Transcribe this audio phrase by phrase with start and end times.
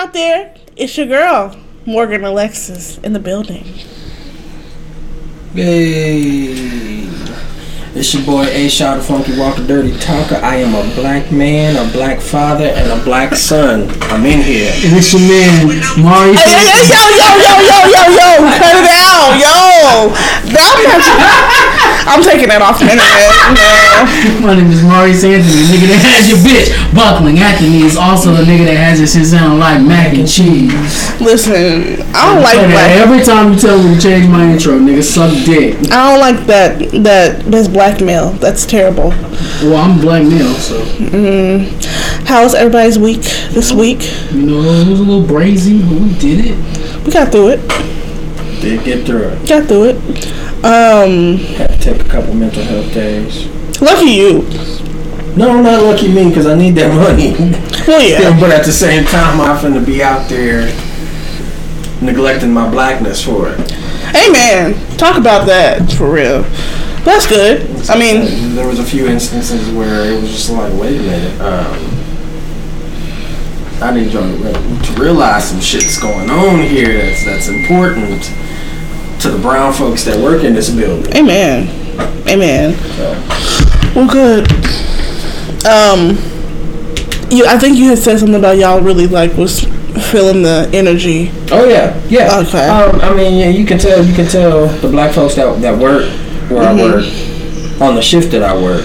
[0.00, 0.54] out there?
[0.76, 1.54] It's your girl,
[1.84, 3.64] Morgan Alexis, in the building.
[5.52, 6.89] Hey,
[8.00, 10.36] it's your boy A Shot, the Funky Walker, Dirty Talker.
[10.36, 13.90] I am a black man, a black father, and a black son.
[14.08, 14.72] I'm in here.
[14.72, 15.68] And it's your man,
[16.00, 16.32] Mari.
[16.32, 20.16] Hey, hey, hey, yo, yo, yo, yo, yo, yo, cut it out, yo.
[20.48, 21.60] That
[22.10, 23.30] I'm taking that off the internet.
[23.54, 24.42] No.
[24.42, 27.38] My name is Maurice Anthony, nigga that has your bitch buckling.
[27.38, 30.72] Anthony is also the nigga that has your shit sound like mac and cheese.
[31.20, 32.90] Listen, I don't like Okay, black.
[32.98, 35.76] Every time you tell me to change my intro, nigga, suck dick.
[35.92, 36.82] I don't like that.
[37.04, 38.30] That that's blackmail.
[38.32, 39.08] That's terrible.
[39.62, 40.78] Well, I'm black male, so
[42.26, 44.02] How's everybody's week this week?
[44.32, 47.04] you know it was a little brazy, but we did it.
[47.06, 47.68] We got through it.
[48.60, 49.48] Did get through it.
[49.48, 49.96] Got through it.
[50.64, 53.46] Um, Had to take a couple mental health days.
[53.80, 54.42] lucky you.
[55.36, 57.32] No, not lucky me, because I need that money.
[57.88, 58.38] Well, yeah.
[58.40, 60.66] but at the same time, I'm finna be out there
[62.02, 63.70] neglecting my blackness for it.
[64.12, 66.44] Hey, man, talk about that for real.
[67.04, 67.62] That's good.
[67.88, 71.40] I mean, there was a few instances where it was just like, wait a minute.
[71.40, 71.96] Um,
[73.82, 78.22] I need y'all to to realize some shit's going on here that's that's important
[79.22, 81.14] to the brown folks that work in this building.
[81.16, 81.68] amen.
[82.28, 82.74] Amen.
[82.96, 83.12] So,
[83.94, 84.50] Well, good.
[85.66, 86.10] Um,
[87.30, 87.46] you.
[87.46, 89.60] I think you had said something about y'all really like was
[90.10, 91.30] feeling the energy.
[91.50, 92.38] oh yeah, yeah.
[92.46, 92.68] Okay.
[92.68, 95.78] Um, I mean, yeah, you can tell you can tell the black folks that that
[95.78, 96.04] work
[96.50, 96.80] where Mm-hmm.
[96.80, 98.84] I work on the shift that I work.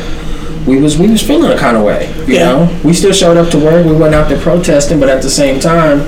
[0.67, 2.45] We was we was feeling a kind of way, you Yeah.
[2.45, 2.79] know.
[2.83, 3.85] We still showed up to work.
[3.85, 6.07] We went out there protesting, but at the same time,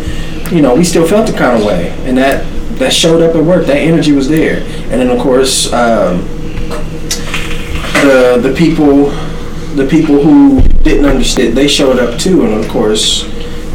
[0.51, 2.43] you know, we still felt the kind of way, and that
[2.79, 3.65] that showed up at work.
[3.67, 6.25] That energy was there, and then of course, um,
[8.03, 9.09] the the people
[9.75, 13.25] the people who didn't understand they showed up too, and of course,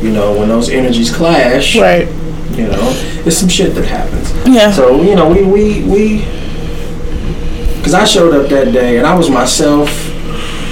[0.02, 2.08] you know, when those energies clash, Right.
[2.56, 2.91] you know,
[3.24, 4.33] it's some shit that happens.
[4.46, 4.72] Yeah.
[4.72, 6.24] So you know, we we we,
[7.83, 9.90] because I showed up that day and I was myself.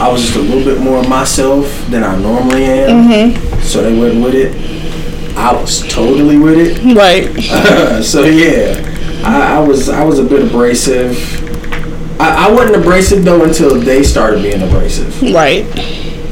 [0.00, 3.08] I was just a little bit more myself than I normally am.
[3.08, 3.60] Mm-hmm.
[3.62, 5.36] So they wasn't with it.
[5.36, 6.94] I was totally with it.
[6.94, 8.04] Right.
[8.04, 8.80] so yeah,
[9.24, 11.18] I, I was I was a bit abrasive.
[12.20, 15.20] I, I wasn't abrasive though until they started being abrasive.
[15.20, 15.66] Right.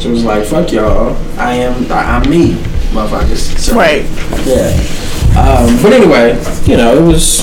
[0.01, 1.17] So it was like, fuck y'all.
[1.41, 2.53] I am I, I'm me,
[2.93, 3.59] motherfuckers.
[3.59, 4.05] So, Right.
[4.47, 4.71] Yeah.
[5.37, 7.41] Um, but anyway, you know, it was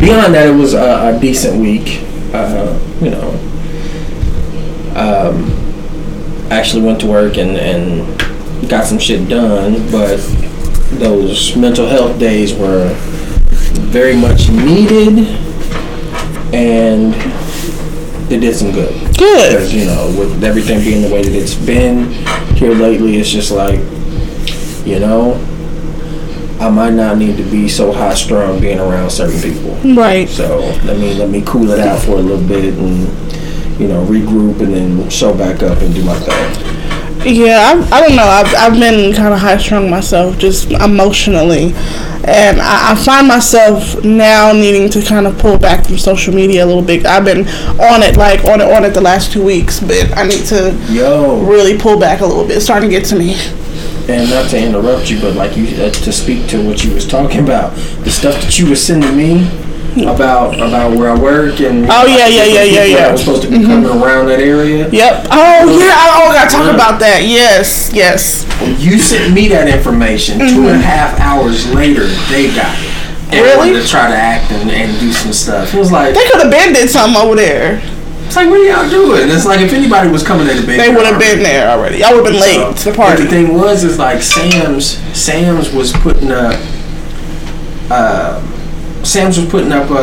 [0.00, 0.48] beyond that.
[0.48, 2.02] It was a, a decent week.
[2.32, 3.30] Uh, you know,
[4.94, 5.50] um,
[6.50, 10.16] I actually went to work and, and got some shit done, but
[10.98, 12.92] those mental health days were
[13.90, 15.26] very much needed,
[16.54, 17.14] and
[18.30, 19.52] it did some good Good.
[19.52, 22.10] because you know with everything being the way that it's been
[22.56, 23.80] here lately it's just like
[24.86, 25.34] you know
[26.60, 30.28] i might not need to be so high strung being around certain people Right.
[30.28, 33.00] so let me let me cool it out for a little bit and
[33.80, 36.74] you know regroup and then show back up and do my thing
[37.24, 38.22] Yeah, I, I don't know.
[38.24, 41.74] I've, I've been kind of high strung myself, just emotionally.
[42.24, 46.64] And I, I find myself now needing to kind of pull back from social media
[46.64, 47.04] a little bit.
[47.04, 47.40] I've been
[47.80, 50.72] on it, like on it, on it the last two weeks, but I need to
[50.90, 52.56] yo really pull back a little bit.
[52.58, 53.34] It's starting to get to me.
[54.08, 57.06] And not to interrupt you but like you uh, to speak to what you was
[57.06, 57.74] talking about
[58.04, 59.46] the stuff that you was sending me
[60.06, 63.12] about about where I work and Oh, yeah, yeah, yeah, yeah, yeah.
[63.12, 65.26] was supposed to be coming around that area Yep.
[65.30, 65.90] Oh yeah.
[65.96, 67.24] I, oh, I gotta talk about that.
[67.24, 67.90] Yes.
[67.92, 68.44] Yes.
[68.80, 70.38] You sent me that information.
[70.38, 72.94] Two and a half hours later, they got it.
[73.34, 73.72] And Really?
[73.80, 75.74] to try to act and, and do some stuff.
[75.74, 77.80] It was like, They could have been did something over there.
[78.28, 79.28] It's like, what are y'all doing?
[79.30, 81.98] It's like if anybody was coming to the bed, They would have been there already.
[81.98, 83.22] Y'all would have been late to the party.
[83.24, 84.98] The thing was, is like Sam's.
[85.18, 86.54] Sam's was putting up.
[87.90, 88.44] Uh,
[89.04, 89.98] Sam's was putting up uh, uh,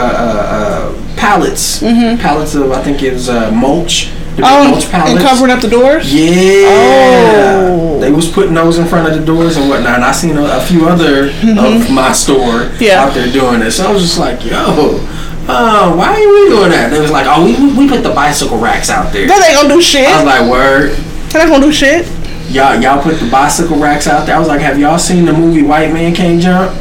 [0.95, 4.09] uh, pallets, pallets of I think it was uh, mulch,
[4.39, 5.11] Oh, mulch pallets.
[5.11, 6.11] and covering up the doors.
[6.13, 6.65] Yeah.
[6.67, 7.99] Oh.
[7.99, 9.95] They was putting those in front of the doors and whatnot.
[9.95, 12.83] And I seen a, a few other of my store Mm-hmm.
[12.83, 13.03] Yeah.
[13.03, 13.71] out there doing it.
[13.71, 14.97] So I was just like, yo,
[15.47, 16.89] uh, why are we doing that?
[16.89, 19.27] They was like, oh, we, we put the bicycle racks out there.
[19.27, 20.07] That ain't gonna do shit.
[20.07, 20.91] I was like, word.
[21.33, 22.07] That ain't gonna do shit.
[22.49, 24.35] Y'all, y'all put the bicycle racks out there.
[24.35, 26.71] I was like, have y'all seen the movie White Man Can't Jump?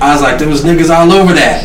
[0.00, 1.64] I was like, there was niggas all over that.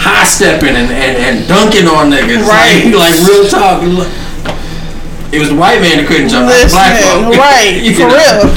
[0.00, 2.44] High stepping and, and, and dunking on niggas.
[2.48, 2.88] Right.
[2.88, 3.82] Like, like real talk.
[5.32, 7.36] It was the white man that couldn't jump, the black folk.
[7.38, 8.16] right, You for know?
[8.16, 8.50] real.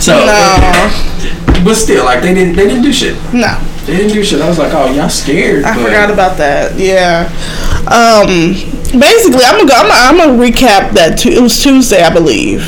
[0.00, 3.14] So, No, but still, like they didn't they didn't do shit.
[3.32, 3.54] no.
[3.90, 4.40] They didn't do shit.
[4.40, 5.64] I was like, oh, y'all scared.
[5.64, 6.78] I but- forgot about that.
[6.78, 7.26] Yeah.
[7.90, 8.54] Um.
[8.98, 9.74] Basically, I'm gonna go.
[9.76, 11.18] I'm gonna, I'm gonna recap that.
[11.18, 12.62] Tu- it was Tuesday, I believe.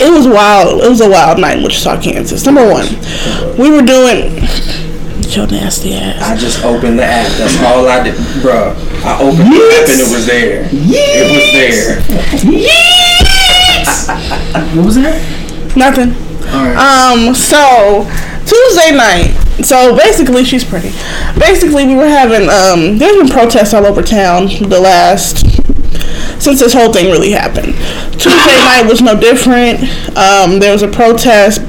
[0.00, 0.82] it was wild.
[0.82, 2.44] It was a wild night in Wichita, Kansas.
[2.44, 2.86] Number one,
[3.58, 4.42] we were doing.
[5.30, 6.22] Your nasty ass.
[6.22, 7.30] I just opened the app.
[7.38, 8.74] That's all I did, bruh.
[9.04, 10.68] I opened the app and it was there.
[10.70, 12.02] It was there.
[12.52, 14.08] Yes.
[14.76, 15.20] What was that?
[15.76, 16.10] Nothing.
[16.52, 16.76] All right.
[16.76, 17.34] Um.
[17.34, 18.04] So
[18.46, 19.34] Tuesday night.
[19.62, 20.90] So basically, she's pretty.
[21.38, 22.98] Basically, we were having um.
[22.98, 25.46] There's been protests all over town the last
[26.42, 27.74] since this whole thing really happened.
[28.18, 29.80] Tuesday night was no different.
[30.16, 30.58] Um.
[30.58, 31.60] There was a protest.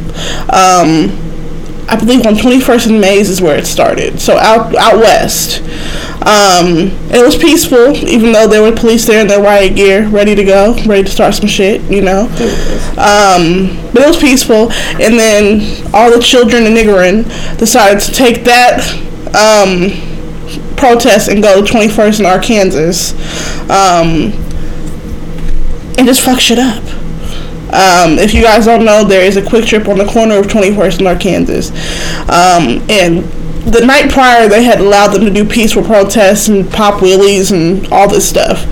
[0.51, 1.21] Um.
[1.87, 4.19] I believe on 21st and Maize is where it started.
[4.19, 5.61] So out out west.
[6.25, 10.33] Um, it was peaceful, even though there were police there in their riot gear, ready
[10.33, 12.21] to go, ready to start some shit, you know.
[12.97, 18.43] Um, but it was peaceful, and then all the children in Niggerin decided to take
[18.45, 18.81] that
[19.35, 19.91] um,
[20.75, 23.13] protest and go to 21st in Arkansas,
[23.65, 24.33] um,
[25.99, 26.83] and just fuck shit up.
[27.69, 30.99] Um, if you guys don't know, there is a QuikTrip on the corner of 21st
[30.99, 31.69] and Arkansas.
[32.29, 33.23] Um, and
[33.65, 37.85] the night prior, they had allowed them to do peaceful protests and pop wheelies and
[37.91, 38.65] all this stuff.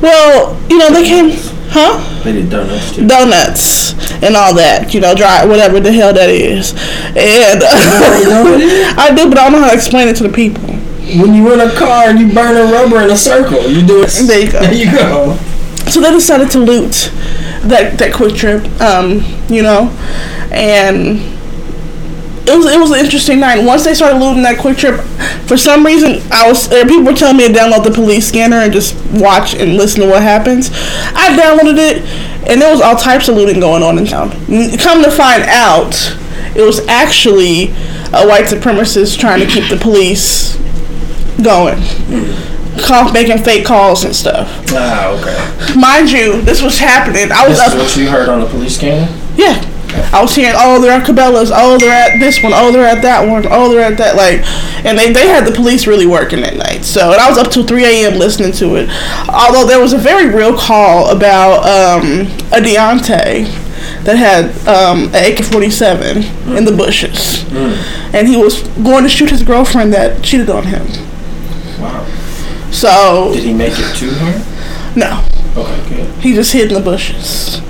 [0.00, 1.30] Well, you know, they came,
[1.70, 2.22] huh?
[2.22, 3.06] They did donuts too.
[3.06, 3.92] Donuts
[4.22, 6.72] and all that, you know, dry, whatever the hell that is.
[7.16, 7.62] And
[8.98, 10.62] I do, but I don't know how to explain it to the people.
[11.20, 14.02] When you run a car and you burn a rubber in a circle, you do
[14.02, 14.10] it.
[14.26, 14.60] There you go.
[14.60, 15.36] There you go.
[15.90, 17.10] So they decided to loot
[17.62, 19.88] that that QuikTrip, um, you know,
[20.52, 21.37] and
[22.48, 23.62] it was it was an interesting night.
[23.64, 27.36] Once they started looting that QuikTrip, for some reason I was uh, people were telling
[27.36, 30.70] me to download the police scanner and just watch and listen to what happens.
[31.14, 32.02] I downloaded it,
[32.48, 34.30] and there was all types of looting going on in town.
[34.78, 35.94] Come to find out,
[36.56, 37.68] it was actually
[38.12, 40.56] a white supremacist trying to keep the police
[41.42, 41.78] going.
[42.80, 44.48] Call, making fake calls and stuff.
[44.70, 45.78] Ah, okay.
[45.78, 47.30] Mind you, this was happening.
[47.32, 47.78] I was This is up.
[47.80, 49.12] what you heard on the police scanner.
[49.36, 49.60] Yeah.
[49.94, 53.02] I was hearing, oh, they're at Cabela's, oh, they're at this one, oh, they're at
[53.02, 54.40] that one, oh, they're at that, like,
[54.84, 56.84] and they, they had the police really working that night.
[56.84, 58.18] So, and I was up till 3 a.m.
[58.18, 58.88] listening to it.
[59.28, 63.46] Although there was a very real call about um, a Deontay
[64.04, 67.44] that had um, an AK-47 in the bushes.
[68.14, 70.86] And he was going to shoot his girlfriend that cheated on him.
[71.80, 72.04] Wow.
[72.70, 74.94] So, Did he make it to her?
[74.96, 75.24] no.
[75.56, 76.22] Okay, good.
[76.22, 77.60] He just hid in the bushes.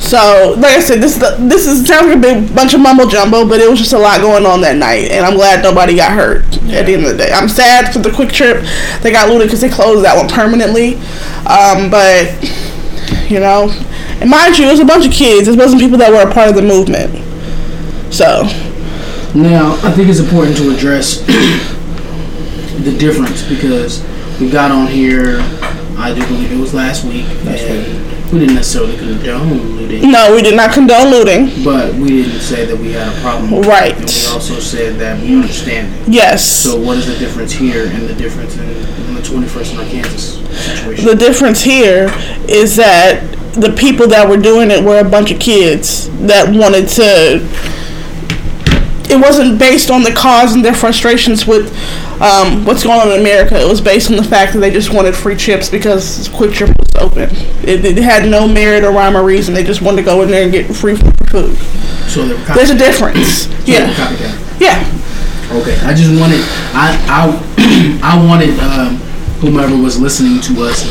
[0.00, 2.80] So, like I said, this is the, this is sounds like a big bunch of
[2.80, 5.62] mumbo jumbo, but it was just a lot going on that night, and I'm glad
[5.62, 6.42] nobody got hurt
[6.72, 7.30] at the end of the day.
[7.30, 10.94] I'm sad for the QuikTrip they got looted because they closed that one permanently,
[11.44, 12.32] um, but
[13.30, 13.68] you know,
[14.20, 15.48] and mind you, it was a bunch of kids.
[15.48, 17.12] It wasn't people that were a part of the movement.
[18.12, 18.44] So,
[19.34, 21.20] Now, I think it's important to address
[22.82, 24.02] the difference because
[24.40, 25.36] we got on here,
[25.96, 30.42] I do believe it was last week, and we didn't necessarily condone looting, no, we
[30.42, 31.64] did not condone looting.
[31.64, 33.94] but we didn't say that we had a problem with Right.
[33.96, 36.08] And we also said that we understand it.
[36.12, 36.44] Yes.
[36.46, 40.48] So, what is the difference here and the difference in, in the 21st and Arkansas
[40.74, 41.04] situation?
[41.06, 42.08] The difference here
[42.48, 46.88] is that the people that were doing it were a bunch of kids that wanted
[46.90, 47.46] to.
[49.10, 51.72] It wasn't based on the cause and their frustrations with
[52.20, 53.60] um, what's going on in America.
[53.60, 56.94] It was based on the fact that they just wanted free chips because QuikTrip was
[57.02, 57.28] open.
[57.66, 59.52] It, it had no merit or rhyme or reason.
[59.54, 61.56] They just wanted to go in there and get free food.
[62.08, 63.44] so, they were copy- There's a difference.
[63.46, 63.88] so Yeah,
[64.60, 64.96] yeah.
[65.52, 66.40] Okay, I just wanted,
[66.72, 68.96] I, I, I wanted um,
[69.40, 70.84] whomever was listening to us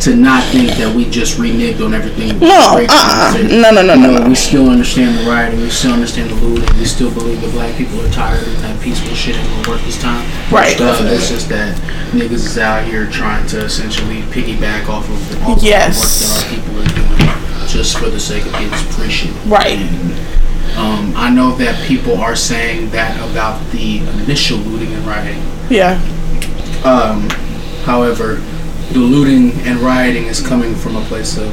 [0.00, 2.38] to not think that we just reneged on everything.
[2.38, 3.38] No, uh-uh.
[3.48, 4.28] No, no, no, no, You know, no.
[4.28, 5.60] We still understand the rioting.
[5.60, 6.78] We still understand the looting.
[6.78, 9.80] We still believe that black people are tired of that peaceful shit ain't gonna work
[9.82, 10.24] this time.
[10.52, 10.78] Right.
[10.80, 11.76] Uh, it's just that
[12.12, 15.96] niggas is out here trying to essentially piggyback off of the, all the Yes.
[16.44, 19.32] hard work that our people are doing just for the sake of getting shit.
[19.46, 19.78] Right.
[20.76, 25.42] Um, I know that people are saying that about the initial looting and rioting.
[25.70, 25.94] Yeah.
[26.84, 27.28] Um,
[27.84, 28.42] however,
[28.92, 31.48] the looting and rioting is coming from a place of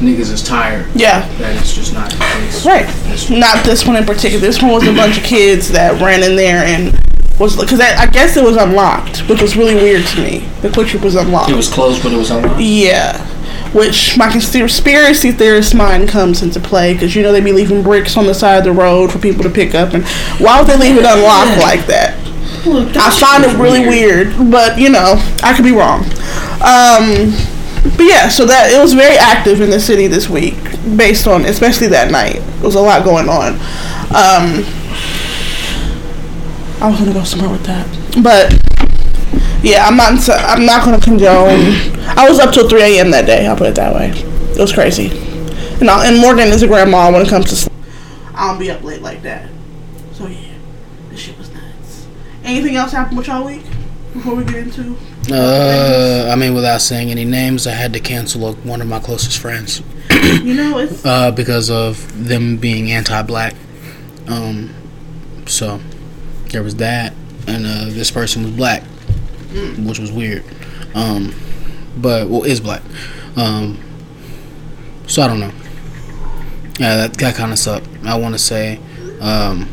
[0.00, 0.86] niggas is tired.
[0.94, 1.26] Yeah.
[1.38, 2.64] That is just not the case.
[2.66, 2.86] Right.
[3.04, 4.40] This- Not this one in particular.
[4.40, 6.98] This one was a bunch of kids that ran in there and
[7.38, 10.48] was because I guess it was unlocked, which was really weird to me.
[10.62, 11.50] The QuikTrip was unlocked.
[11.50, 12.60] It was closed, but it was unlocked.
[12.60, 13.24] yeah.
[13.72, 18.16] Which my conspiracy theorist mind comes into play because you know they be leaving bricks
[18.16, 20.02] on the side of the road for people to pick up, and
[20.40, 22.16] why would they leave it unlocked like that?
[22.96, 26.04] I find it really weird, but you know, I could be wrong.
[26.62, 27.32] Um,
[27.96, 30.56] but yeah, so that it was very active in the city this week,
[30.96, 32.34] based on especially that night.
[32.34, 33.54] There was a lot going on.
[34.10, 34.64] Um,
[36.80, 37.86] I was gonna go somewhere with that,
[38.22, 38.52] but
[39.62, 40.28] yeah, I'm not.
[40.28, 41.60] I'm not gonna condone.
[42.16, 43.10] I was up till 3 a.m.
[43.10, 43.46] that day.
[43.46, 44.10] I'll put it that way.
[44.10, 45.08] It was crazy.
[45.80, 47.56] And, I, and Morgan is a grandma when it comes to.
[47.56, 47.72] Sleep.
[48.34, 49.48] I don't be up late like that.
[50.12, 50.52] So yeah,
[51.10, 52.06] this shit was nuts.
[52.44, 53.64] Anything else happened with y'all week
[54.12, 54.96] before we get into?
[55.30, 59.00] Uh, I mean, without saying any names, I had to cancel a, one of my
[59.00, 59.82] closest friends.
[60.42, 63.54] you know, it's uh, because of them being anti-black.
[64.28, 64.72] Um,
[65.46, 65.80] so
[66.50, 67.12] there was that,
[67.48, 68.84] and uh, this person was black,
[69.48, 69.86] mm.
[69.86, 70.44] which was weird.
[70.94, 71.34] Um,
[71.96, 72.82] but well, is black.
[73.36, 73.78] Um,
[75.06, 75.52] so I don't know.
[76.78, 77.88] Yeah, that that kind of sucked.
[78.04, 78.78] I want to say
[79.20, 79.68] um,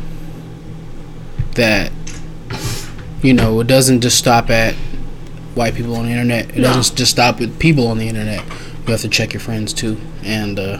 [1.52, 1.92] that
[3.22, 4.74] you know it doesn't just stop at
[5.54, 6.50] white people on the internet.
[6.50, 6.74] It no.
[6.74, 8.44] doesn't just stop with people on the internet.
[8.86, 10.78] You have to check your friends too, and uh,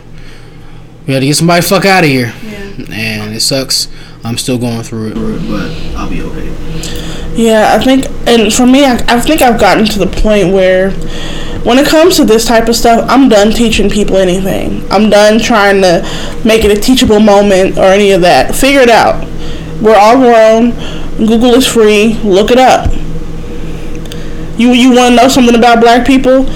[1.07, 2.33] we had to get somebody fuck out of here.
[2.43, 2.61] Yeah.
[2.91, 3.89] And it sucks.
[4.25, 7.35] I'm still going through it, but I'll be okay.
[7.37, 10.93] Yeah, I think, and for me, I, I think I've gotten to the point where
[11.65, 14.87] when it comes to this type of stuff, I'm done teaching people anything.
[14.91, 16.03] I'm done trying to
[16.45, 18.55] make it a teachable moment or any of that.
[18.55, 19.27] Figure it out.
[19.83, 20.71] We're all grown.
[21.19, 22.15] Google is free.
[22.23, 22.91] Look it up.
[24.57, 26.47] You you want to know something about black people?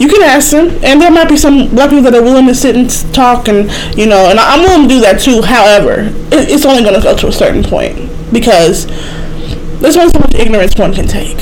[0.00, 2.54] you can ask them, and there might be some black people that are willing to
[2.54, 5.42] sit and talk, and you know, and I'm willing to do that too.
[5.42, 8.86] However, it, it's only going to go to a certain point because
[9.80, 11.36] there's only so much ignorance one can take.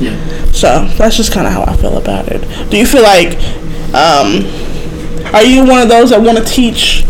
[0.00, 0.16] Yeah.
[0.50, 2.40] So that's just kind of how I feel about it.
[2.70, 3.36] Do you feel like,
[3.92, 4.46] um,
[5.34, 7.04] are you one of those that want to teach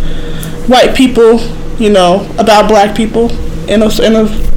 [0.66, 1.38] white people,
[1.78, 3.30] you know, about black people
[3.70, 4.47] in a in a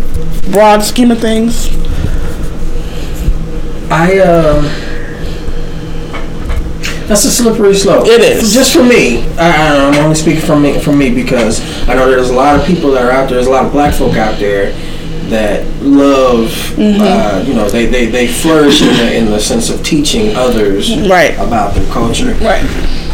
[0.49, 1.69] broad scheme of things?
[3.91, 4.61] I uh,
[7.07, 8.07] that's a slippery slope.
[8.07, 9.27] It is just for me.
[9.37, 12.65] I, I'm only speaking from me from me because I know there's a lot of
[12.65, 13.35] people that are out there.
[13.35, 14.71] There's a lot of black folk out there
[15.31, 17.01] that love, mm-hmm.
[17.01, 20.95] uh, you know, they, they, they flourish in the, in the sense of teaching others
[21.07, 21.33] right.
[21.35, 22.33] about their culture.
[22.35, 22.63] Right.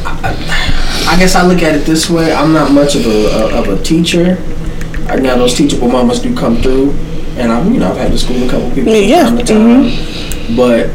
[0.04, 2.34] I, I, guess I look at it this way.
[2.34, 4.36] I'm not much of a, a of a teacher.
[5.08, 6.92] Now those teachable moments do come through,
[7.40, 9.28] and I've you know I've had to school a couple people yeah.
[9.28, 9.84] from time to time.
[9.84, 10.88] Mm-hmm but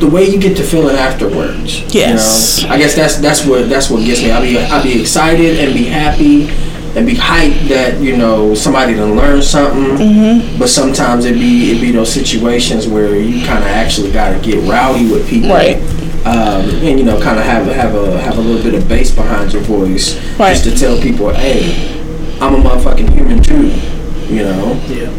[0.00, 1.94] the way you get to feeling afterwards.
[1.94, 2.62] Yes.
[2.62, 4.30] You know, I guess that's that's what that's what gets me.
[4.30, 6.48] I'll be I'll be excited and be happy
[6.94, 9.96] and be hyped that you know somebody to learn something.
[9.96, 10.58] Mm-hmm.
[10.58, 14.44] But sometimes it be it be those situations where you kind of actually got to
[14.44, 15.50] get rowdy with people.
[15.50, 15.76] Right.
[16.24, 19.12] Um, and you know, kind of have have a have a little bit of bass
[19.12, 20.52] behind your voice, right.
[20.52, 21.98] just to tell people, "Hey,
[22.40, 23.70] I'm a motherfucking human too."
[24.32, 24.80] You know.
[24.86, 25.10] Yeah.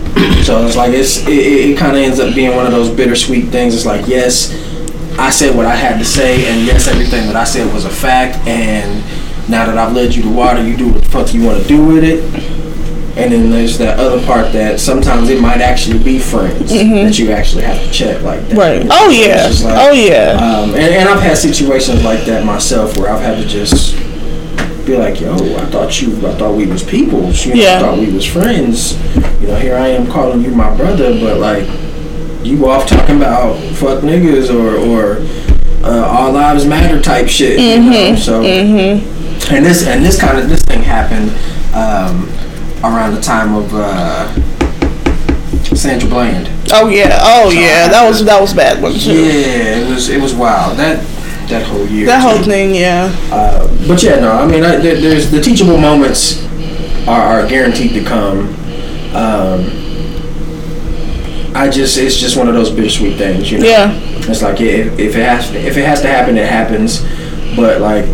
[0.44, 3.50] So it's like it's it, it kind of ends up being one of those bittersweet
[3.50, 3.76] things.
[3.76, 4.52] It's like yes,
[5.18, 7.90] I said what I had to say, and yes, everything that I said was a
[7.90, 8.38] fact.
[8.48, 9.04] And
[9.50, 11.68] now that I've led you to water, you do what the fuck you want to
[11.68, 12.24] do with it.
[13.16, 17.06] And then there's that other part that sometimes it might actually be friends mm-hmm.
[17.06, 18.58] that you actually have to check like that.
[18.58, 18.88] Right.
[18.90, 19.52] Oh yeah.
[19.64, 20.32] Like, oh yeah.
[20.32, 23.96] Um, and, and I've had situations like that myself where I've had to just
[24.86, 27.32] be like, yo, I thought you, I thought we was people.
[27.32, 27.78] You know, yeah.
[27.78, 28.94] I thought we was friends.
[29.42, 31.68] You know, here I am calling you my brother, but like,
[32.44, 35.26] you off talking about fuck niggas or or
[35.84, 37.60] uh, all lives matter type shit.
[37.60, 37.84] Mm-hmm.
[37.84, 37.98] You know?
[37.98, 38.18] Mm-hmm.
[38.18, 39.56] So, mm-hmm.
[39.56, 41.30] and this and this kind of this thing happened
[41.74, 42.28] um,
[42.84, 44.34] around the time of uh,
[45.76, 46.50] Sandra Bland.
[46.72, 49.14] Oh yeah, oh so yeah, that was that was bad one too.
[49.14, 50.78] Yeah, it was it was wild.
[50.78, 51.06] That
[51.50, 52.06] that whole year.
[52.06, 53.16] That whole thing, yeah.
[53.32, 56.46] Uh, but yeah, no, I mean, I, there, there's the teachable moments
[57.08, 58.48] are, are guaranteed to come.
[59.16, 59.84] Um,
[61.56, 63.66] I just it's just one of those bittersweet things, you know.
[63.66, 63.92] Yeah.
[64.26, 67.02] It's like if, if it has if it has to happen, it happens.
[67.56, 68.06] But like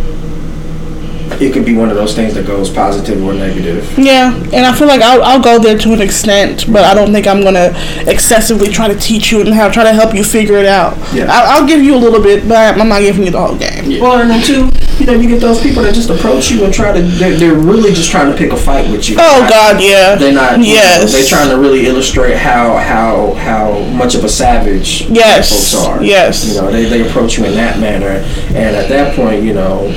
[1.39, 3.98] it could be one of those things that goes positive or negative.
[3.98, 7.13] Yeah, and I feel like I'll, I'll go there to an extent, but I don't
[7.13, 7.72] think I'm gonna
[8.08, 10.98] excessively try to teach you and how try to help you figure it out.
[11.13, 13.58] Yeah, I'll, I'll give you a little bit, but I'm not giving you the whole
[13.58, 13.89] game.
[13.89, 14.01] Yeah.
[14.01, 14.69] Well, and then too,
[15.00, 17.53] you know, you get those people that just approach you and try to they're, they're
[17.53, 19.15] really just trying to pick a fight with you.
[19.17, 20.15] Oh not, God, yeah.
[20.15, 20.60] They're not.
[20.60, 21.13] Yes.
[21.13, 25.50] Know, they're trying to really illustrate how how how much of a savage yes.
[25.50, 26.03] folks are.
[26.03, 26.46] Yes.
[26.53, 29.88] You know, they they approach you in that manner, and at that point, you know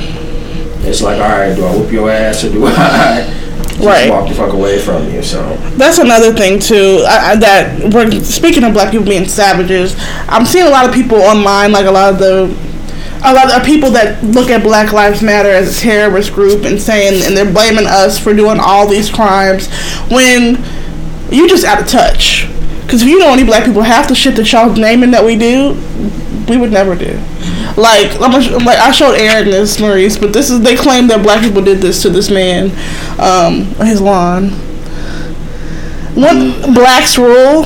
[0.85, 4.11] it's like, all right, do I whoop your ass or do I right.
[4.11, 5.23] walk the fuck away from you?
[5.23, 7.05] So that's another thing too.
[7.07, 9.95] I, I, that we're speaking of black people being savages.
[10.29, 12.73] I'm seeing a lot of people online, like a lot of the.
[13.25, 16.83] A lot of people that look at Black Lives Matter as a terrorist group and
[16.83, 19.69] saying, and they're blaming us for doing all these crimes
[20.11, 20.59] when
[21.31, 22.49] you just out of touch.
[22.83, 25.37] Because if you know any black people, half the shit that y'all naming that we
[25.37, 25.75] do,
[26.49, 27.18] we would never do.
[27.76, 28.32] Like, I'm
[28.64, 31.78] like I showed Aaron this, Maurice, but this is they claim that black people did
[31.78, 32.70] this to this man,
[33.18, 34.50] um, his lawn.
[36.14, 37.62] One blacks rule.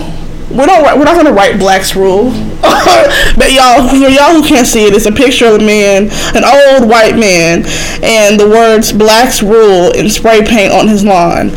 [0.50, 0.98] we don't.
[0.98, 2.30] We're not gonna write Black's rule.
[2.60, 6.44] but y'all, for y'all who can't see it, it's a picture of a man, an
[6.44, 7.64] old white man,
[8.04, 11.50] and the words "Black's rule" in spray paint on his lawn.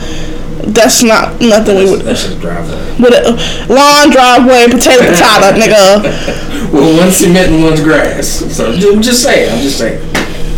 [0.73, 2.01] That's not nothing we would.
[2.01, 2.77] That's just driveway.
[2.99, 3.31] With a
[3.73, 6.71] lawn, driveway, potato, potato, nigga.
[6.71, 8.27] Well, one's cement and one's grass.
[8.55, 9.51] So I'm just saying.
[9.51, 9.99] I'm just saying.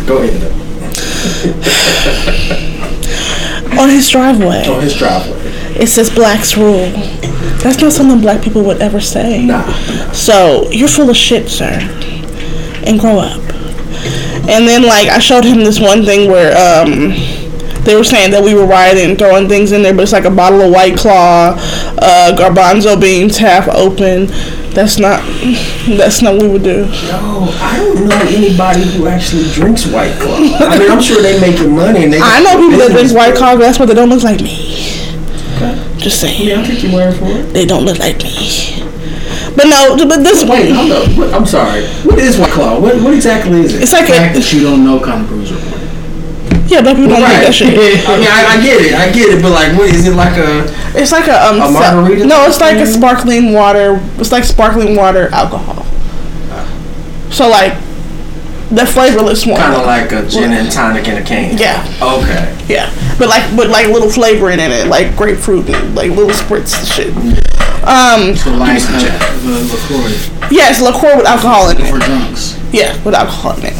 [0.05, 0.51] Go ahead.
[3.79, 5.39] On his driveway, On his driveway.
[5.79, 6.91] it says "Black's rule."
[7.63, 9.45] That's not something black people would ever say.
[9.45, 9.71] Nah.
[10.11, 11.79] So you're full of shit, sir.
[12.85, 13.39] And grow up.
[14.49, 17.13] And then like I showed him this one thing where um
[17.83, 20.31] they were saying that we were rioting, throwing things in there, but it's like a
[20.31, 21.55] bottle of White Claw,
[21.97, 24.27] uh, garbanzo beans half open.
[24.71, 25.19] That's not.
[25.97, 26.85] That's not what we would do.
[26.85, 30.38] No, I don't know anybody who actually drinks White Claw.
[30.38, 32.19] I mean, I'm sure they making money and they.
[32.21, 34.55] I know people that drink White Claw, but that's why they don't look like me.
[35.57, 35.75] Okay.
[35.97, 37.51] Just Yeah, saying, I'll take your word for it.
[37.53, 38.77] they don't look like me.
[39.55, 41.33] But no, but this Wait, hold up.
[41.35, 41.85] I'm sorry.
[42.07, 42.79] What is White Claw?
[42.79, 43.81] What, what exactly is it?
[43.83, 45.70] It's like The fact a that you don't know kind of proves your point.
[46.71, 47.75] Yeah, black people don't drink that shit.
[48.07, 48.93] I mean, I, I get it.
[48.95, 49.41] I get it.
[49.43, 50.63] But like, what is it like a?
[50.97, 51.59] It's like a um.
[51.61, 53.99] A margarita no, it's like a sparkling water.
[54.17, 55.85] It's like sparkling water alcohol.
[57.29, 57.73] So like
[58.71, 59.59] the flavorless one.
[59.59, 61.57] Kind of like a gin and tonic in a can.
[61.57, 62.55] Yeah, Okay.
[62.67, 62.87] yeah,
[63.19, 66.87] but like but like little flavoring in it, like grapefruit and like little spritz and
[66.87, 67.11] shit.
[67.83, 69.19] Um, So like some uh, check.
[69.43, 71.89] the LaCroix yeah, it's liqueur with alcohol in it.
[71.89, 72.59] for drunks.
[72.71, 73.73] Yeah, with alcohol in it.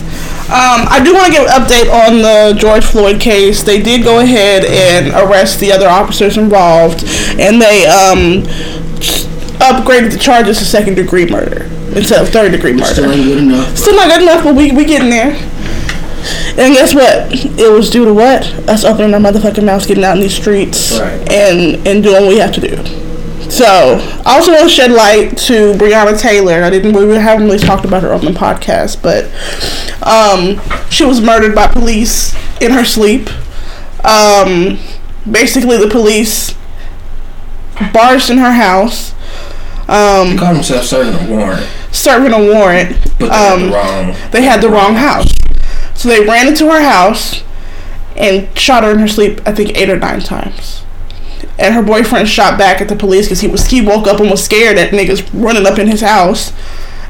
[0.52, 3.64] Um, I do want to give an update on the George Floyd case.
[3.64, 7.06] They did go ahead and arrest the other officers involved,
[7.40, 8.44] and they um,
[9.64, 11.64] upgraded the charges to second degree murder
[11.96, 12.86] instead of third degree murder.
[12.94, 13.78] Still ain't good enough.
[13.78, 15.32] Still not good enough, but we we getting there.
[16.60, 17.32] And guess what?
[17.58, 18.46] It was due to what?
[18.70, 21.32] Us opening our motherfucking mouths, getting out in these streets, Right.
[21.32, 22.76] and and doing what we have to do.
[23.52, 26.64] So, I also want to shed light to Breonna Taylor.
[26.64, 26.94] I didn't.
[26.94, 29.26] We haven't really talked about her on the podcast, but
[30.08, 33.30] um, she was murdered by police in her sleep.
[34.06, 34.80] Um,
[35.30, 36.56] basically, the police
[37.94, 39.12] barged in her house,
[39.86, 42.96] He um, called himself serving a warrant, serving a warrant.
[43.20, 44.16] but they had Um, the wrong.
[44.32, 45.34] they had the wrong house.
[45.94, 47.44] So they ran into her house
[48.16, 50.84] and shot her in her sleep, I think eight or nine times.
[51.58, 54.30] And her boyfriend shot back at the police because he was he woke up and
[54.30, 56.54] was scared that niggas running up in his house.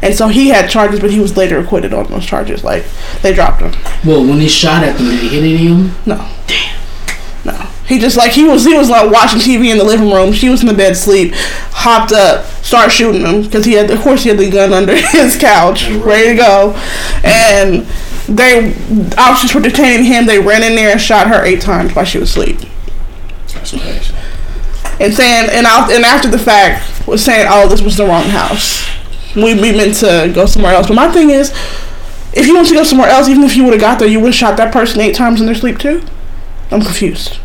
[0.01, 2.63] And so he had charges, but he was later acquitted on those charges.
[2.63, 2.83] Like
[3.21, 3.71] they dropped him.
[4.05, 5.95] Well, when he shot at them, did he hit any of them?
[6.05, 6.29] No.
[6.47, 6.79] Damn.
[7.45, 7.71] No.
[7.85, 10.33] He just like he was he was like watching TV in the living room.
[10.33, 13.99] She was in the bed sleep, hopped up, started shooting him because he had of
[14.01, 16.71] course he had the gun under his couch, ready to go,
[17.23, 17.85] and
[18.27, 18.73] they
[19.17, 20.25] officers were detaining him.
[20.25, 22.59] They ran in there and shot her eight times while she was asleep,
[23.53, 24.15] That's crazy.
[24.99, 28.25] And saying and out and after the fact was saying, "Oh, this was the wrong
[28.25, 28.87] house.
[29.35, 31.51] We we meant to go somewhere else." But my thing is,
[32.33, 34.19] if you want to go somewhere else, even if you would have got there, you
[34.19, 36.03] would have shot that person eight times in their sleep too.
[36.71, 37.39] I'm confused.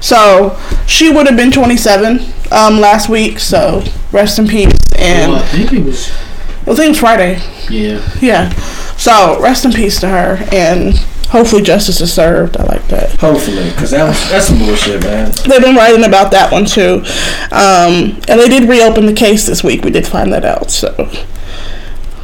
[0.00, 3.38] So she would have been 27 um, last week.
[3.38, 4.72] So rest in peace.
[4.98, 6.10] And well, I think it was.
[6.10, 7.40] I think it was Friday.
[7.70, 8.06] Yeah.
[8.20, 8.50] Yeah.
[8.96, 10.94] So rest in peace to her, and
[11.32, 12.56] hopefully justice is served.
[12.56, 13.18] I like that.
[13.20, 15.32] Hopefully, because that was that's some bullshit, man.
[15.48, 17.02] They've been writing about that one too,
[17.50, 19.82] um, and they did reopen the case this week.
[19.84, 20.70] We did find that out.
[20.70, 20.92] So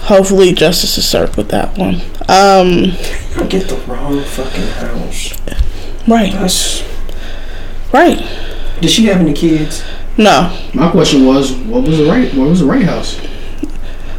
[0.02, 1.96] hopefully justice is served with that one.
[2.28, 2.92] Um,
[3.36, 5.32] You get the wrong fucking house.
[6.06, 6.32] right.
[6.32, 6.82] That's.
[7.92, 8.18] Right.
[8.80, 9.82] Did she have any kids?
[10.18, 10.54] No.
[10.74, 12.32] My question was, what was the right?
[12.34, 13.18] What was the right house?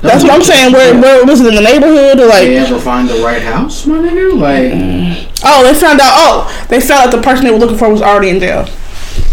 [0.01, 0.71] That's what I'm saying.
[0.73, 2.43] Where, where was it in the neighborhood or like?
[2.47, 4.39] They ever find the right house, my nigga?
[4.39, 5.41] Like, mm.
[5.43, 6.13] Oh, they found out.
[6.15, 8.65] Oh, they found out the person they were looking for was already in jail.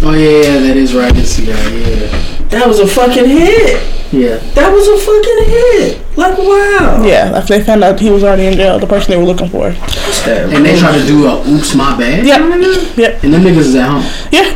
[0.02, 1.12] oh yeah, yeah, that is right.
[1.14, 1.70] The guy.
[1.70, 4.12] Yeah, That was a fucking hit.
[4.12, 4.36] yeah.
[4.54, 6.16] That was a fucking hit.
[6.16, 7.02] Like wow.
[7.04, 9.48] Yeah, after they found out he was already in jail, the person they were looking
[9.48, 9.68] for.
[9.68, 12.26] And they tried to do a oops, my bad.
[12.26, 12.40] Yep.
[12.40, 12.96] nigga?
[12.96, 13.22] Yep.
[13.24, 14.02] And them niggas is at home.
[14.32, 14.52] Yeah.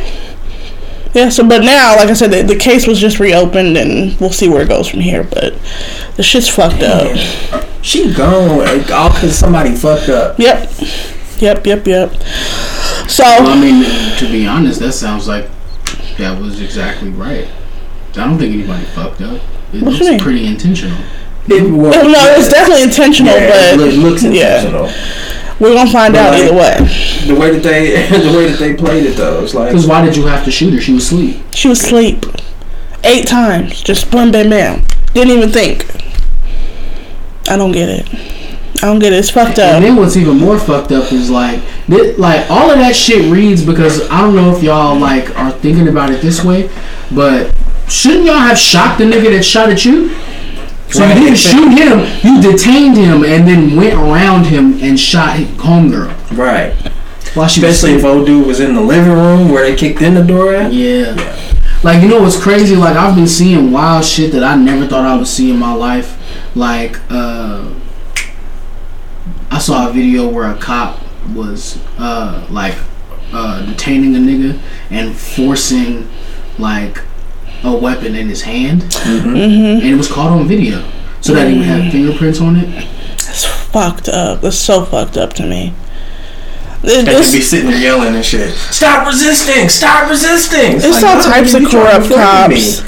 [1.13, 1.29] Yeah.
[1.29, 4.47] So, but now, like I said, the, the case was just reopened, and we'll see
[4.49, 5.23] where it goes from here.
[5.23, 5.53] But
[6.15, 7.15] the shit's fucked up.
[7.81, 10.37] She gone like, all because somebody fucked up.
[10.39, 10.71] Yep.
[11.39, 11.65] Yep.
[11.65, 11.87] Yep.
[11.87, 12.13] Yep.
[13.09, 13.23] So.
[13.23, 13.83] Well, I mean,
[14.19, 15.49] to be honest, that sounds like
[16.17, 17.47] that was exactly right.
[18.11, 19.41] I don't think anybody fucked up.
[19.73, 20.19] It What you looks mean?
[20.19, 20.97] pretty intentional.
[21.47, 24.61] It was, no, it's definitely intentional, yeah, it but look- looks yeah.
[25.61, 25.69] Intentional.
[25.69, 27.27] we're gonna find But out like- either way.
[27.27, 30.03] The way that they, the way that they played it though, it's like Because why
[30.05, 30.81] did you have to shoot her?
[30.81, 31.37] She was asleep.
[31.53, 32.25] She was asleep
[33.03, 34.83] eight times, just bam, bam, bam.
[35.13, 35.85] Didn't even think.
[37.49, 38.07] I don't get it.
[38.83, 39.17] I don't get it.
[39.19, 39.75] It's fucked up.
[39.75, 43.31] And then what's even more fucked up is like, thi- like all of that shit
[43.31, 46.69] reads because I don't know if y'all like are thinking about it this way,
[47.13, 47.53] but
[47.89, 50.15] shouldn't y'all have shot the nigga that shot at you?
[50.91, 55.37] So you didn't shoot him, you detained him and then went around him and shot
[55.37, 56.73] his homegirl Right.
[57.33, 60.13] while she Especially if old dude was in the living room where they kicked in
[60.15, 60.73] the door at.
[60.73, 61.15] Yeah.
[61.83, 62.75] Like you know what's crazy?
[62.75, 65.73] Like I've been seeing wild shit that I never thought I would see in my
[65.73, 66.17] life.
[66.55, 67.73] Like uh
[69.49, 70.99] I saw a video where a cop
[71.33, 72.75] was uh like
[73.33, 76.09] uh detaining a nigga and forcing
[76.59, 76.99] like
[77.63, 78.81] a weapon in his hand.
[78.81, 79.35] Mm-hmm.
[79.35, 80.89] And it was caught on video.
[81.21, 82.87] So that he would have fingerprints on it.
[83.13, 84.43] It's fucked up.
[84.43, 85.73] It's so fucked up to me.
[86.81, 88.55] They could be sitting there yelling and shit.
[88.55, 89.69] Stop resisting!
[89.69, 90.77] Stop resisting!
[90.77, 92.81] it's like, all types of you trying to corrupt cops.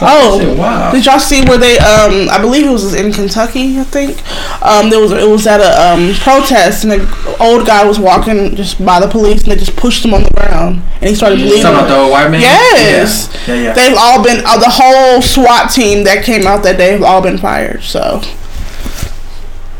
[0.00, 0.90] Oh, said, wow.
[0.92, 1.78] Did y'all see where they?
[1.78, 3.78] Um, I believe it was in Kentucky.
[3.78, 4.16] I think.
[4.62, 8.56] Um, there was it was at a um, protest, and the old guy was walking
[8.56, 11.38] just by the police, and they just pushed him on the ground, and he started
[11.38, 11.62] bleeding.
[11.62, 12.40] Talking about the old white man?
[12.40, 13.28] Yes.
[13.46, 13.62] Yeah, yeah.
[13.62, 13.72] yeah.
[13.74, 17.20] They've all been uh, the whole SWAT team that came out that day have all
[17.22, 17.82] been fired.
[17.82, 18.20] So,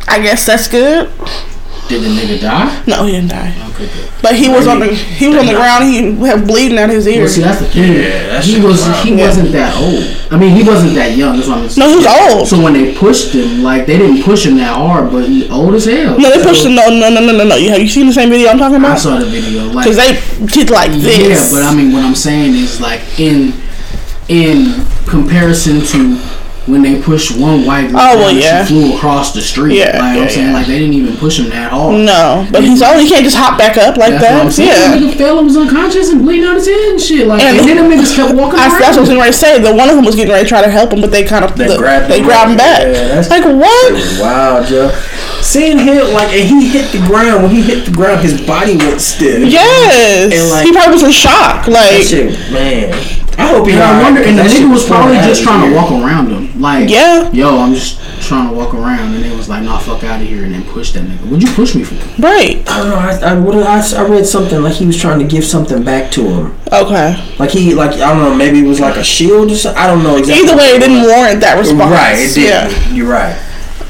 [0.08, 1.10] I guess that's good.
[1.88, 2.82] Did the nigga die?
[2.86, 4.08] No, he didn't die, Okay, good.
[4.22, 5.84] but he was on the he was on the ground.
[5.84, 7.34] He had bleeding out his Well, ears.
[7.34, 7.92] see, that's the thing.
[7.92, 9.04] Yeah, that he was wild.
[9.06, 9.26] he Yeah.
[9.26, 10.16] wasn't that old.
[10.30, 11.36] I mean, he wasn't that young.
[11.36, 11.90] That's what I'm saying.
[11.90, 12.48] No, he was old.
[12.48, 15.74] So when they pushed him, like they didn't push him that hard, but he old
[15.74, 16.18] as hell.
[16.18, 16.74] No, they So, pushed him.
[16.76, 17.56] No, no, no, no, no, no.
[17.56, 18.92] You have you seen the same video I'm talking about?
[18.92, 19.64] I saw the video.
[19.72, 21.18] Like Because they did like this.
[21.52, 23.52] yeah, but I mean, what I'm saying is like in
[24.28, 26.16] in comparison to
[26.66, 28.64] when they pushed one white girl, Oh, well, and yeah.
[28.64, 29.76] she flew across the street.
[29.78, 30.52] Yeah, like yeah, I'm saying, yeah.
[30.54, 31.98] like they didn't even push him that hard.
[32.06, 34.52] No, but he's only he can't just hop back up like what that.
[34.52, 34.68] saying.
[34.70, 34.94] Yeah.
[35.10, 37.26] Nigga fell and was unconscious and bleeding out his head and shit.
[37.26, 38.80] Like, And- and, then the niggas kept walking I, around.
[38.80, 39.58] that's what I was getting ready to say.
[39.60, 41.44] The one of them was getting ready to try to help him, but they kind
[41.44, 42.82] of They the- grabbed they him grabbed him back.
[42.86, 43.92] Yeah, like what?
[44.20, 44.90] Wow, Joe.
[45.42, 47.42] Seeing him like, and he hit the ground.
[47.42, 49.50] When he hit the ground, his body went stiff.
[49.50, 51.66] Yes, And, like- he probably was in shock.
[51.66, 52.94] That Like shit, man.
[53.38, 53.72] I hope he.
[53.72, 56.60] And I wonder, and the nigga was probably just trying to walk around him.
[56.60, 57.30] Like, Yeah.
[57.32, 59.14] yo, I'm just trying to walk around.
[59.14, 60.44] And they was like, nah, fuck out of here.
[60.44, 61.24] And then push that nigga.
[61.24, 61.94] What'd you push me for?
[62.22, 62.62] right?
[62.68, 62.96] I don't know.
[62.96, 66.10] I I, what I, I read something like he was trying to give something back
[66.12, 66.58] to him.
[66.72, 67.16] Okay.
[67.38, 68.34] Like he like I don't know.
[68.34, 69.80] Maybe it was like a shield or something.
[69.82, 70.46] I don't know exactly.
[70.48, 71.90] Either way, it didn't warrant that response.
[71.90, 72.18] Right.
[72.18, 72.48] It did.
[72.48, 72.88] Yeah.
[72.92, 73.36] You're right.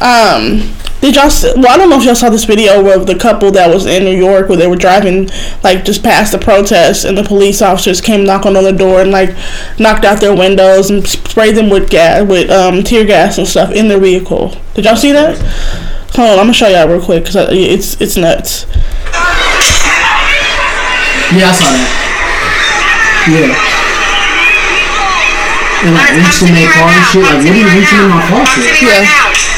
[0.00, 0.72] Um,
[1.02, 1.28] did y'all?
[1.28, 3.86] See, well, I don't know if y'all saw this video of the couple that was
[3.86, 5.28] in New York where they were driving
[5.64, 9.10] like just past the protest, and the police officers came knocking on the door and
[9.10, 9.36] like
[9.80, 13.72] knocked out their windows and sprayed them with gas, with um tear gas and stuff
[13.72, 14.54] in their vehicle.
[14.74, 15.36] Did y'all see that?
[16.14, 18.66] Hold on, I'm gonna show y'all real quick because it's it's nuts.
[21.34, 21.90] Yeah, I saw that.
[23.26, 23.50] Yeah.
[25.82, 27.26] And like reached in their car and shit.
[27.26, 28.62] Like, what are you reaching in my car for?
[28.86, 29.51] Yeah.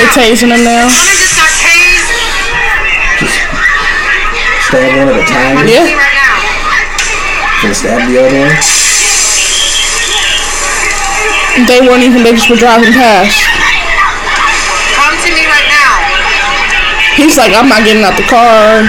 [0.00, 0.16] They now.
[0.16, 0.88] tasing them now.
[3.20, 3.36] Just.
[4.64, 5.68] Stab one at a time.
[5.68, 5.84] Yeah.
[5.84, 6.16] me right
[7.76, 8.56] stab the other one.
[11.68, 12.24] They weren't even.
[12.24, 13.44] They just were driving past.
[14.96, 16.00] Come to me right now.
[17.20, 18.88] He's like, I'm not getting out the car.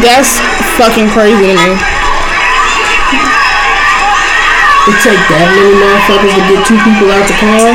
[0.00, 0.40] That's
[0.80, 1.76] fucking crazy to me.
[4.88, 7.70] It take that many motherfuckers to get two people out the car.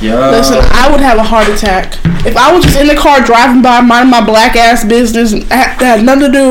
[0.00, 0.30] Yeah.
[0.30, 3.62] Listen, I would have a heart attack if I was just in the car driving
[3.62, 6.50] by, minding my black ass business, and had, had nothing to do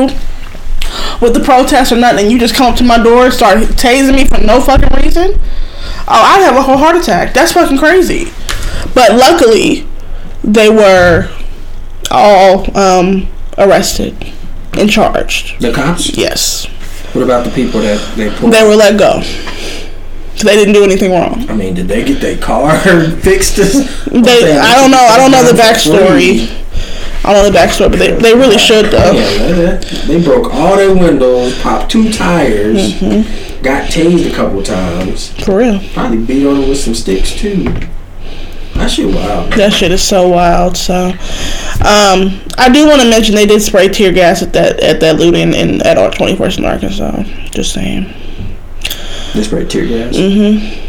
[1.20, 2.24] with the protest or nothing.
[2.24, 4.94] And you just come up to my door and start tasing me for no fucking
[5.02, 5.32] reason.
[6.06, 7.32] Oh, I'd have a whole heart attack.
[7.32, 8.32] That's fucking crazy.
[8.94, 9.86] But luckily,
[10.42, 11.28] they were
[12.10, 14.16] all um, arrested
[14.74, 15.60] and charged.
[15.60, 16.16] the cops.
[16.16, 16.66] Yes,
[17.14, 18.52] What about the people that they pulled?
[18.52, 19.20] they were let go.
[20.44, 21.48] They didn't do anything wrong.
[21.50, 22.78] I mean, did they get their car
[23.20, 23.56] fixed?
[23.56, 24.98] They, I don't know.
[24.98, 26.54] I don't know the backstory.
[27.24, 29.10] I don't know the backstory, but they, they really should though.
[29.10, 33.62] Yeah, they, they broke all their windows, popped two tires, Mm-hmm.
[33.64, 35.80] got tased a couple times, For real.
[35.92, 37.64] probably beat on them with some sticks too.
[38.78, 39.52] That shit wild.
[39.54, 40.76] That shit is so wild.
[40.76, 45.00] So, um, I do want to mention they did spray tear gas at that at
[45.00, 47.22] that looting in at our twenty first in Arkansas.
[47.50, 48.04] Just saying.
[49.34, 50.16] They sprayed tear gas.
[50.16, 50.88] Mm-hmm.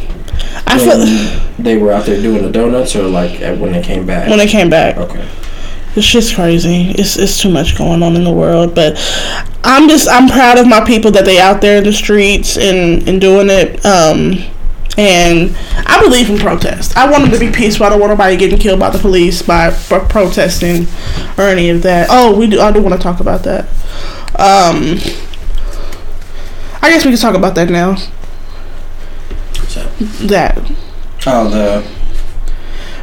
[0.68, 4.06] I feel When they were out there doing the donuts, or like when they came
[4.06, 4.30] back.
[4.30, 5.28] when they came back, okay.
[5.96, 6.92] it's just crazy.
[6.92, 8.76] It's it's too much going on in the world.
[8.76, 8.98] But
[9.64, 13.08] I'm just I'm proud of my people that they out there in the streets and
[13.08, 13.84] and doing it.
[13.86, 14.38] Um,
[15.00, 15.56] And
[15.88, 16.98] I believe in protest.
[16.98, 17.86] I want them to be peaceful.
[17.86, 20.88] I don't want nobody getting killed by the police by protesting
[21.38, 22.08] or any of that.
[22.10, 22.60] Oh, we do.
[22.60, 23.70] I do want to talk about that.
[24.36, 24.98] Um,
[26.82, 27.96] I guess we can talk about that now.
[29.70, 29.86] So,
[30.28, 30.58] That.
[31.28, 31.88] oh, the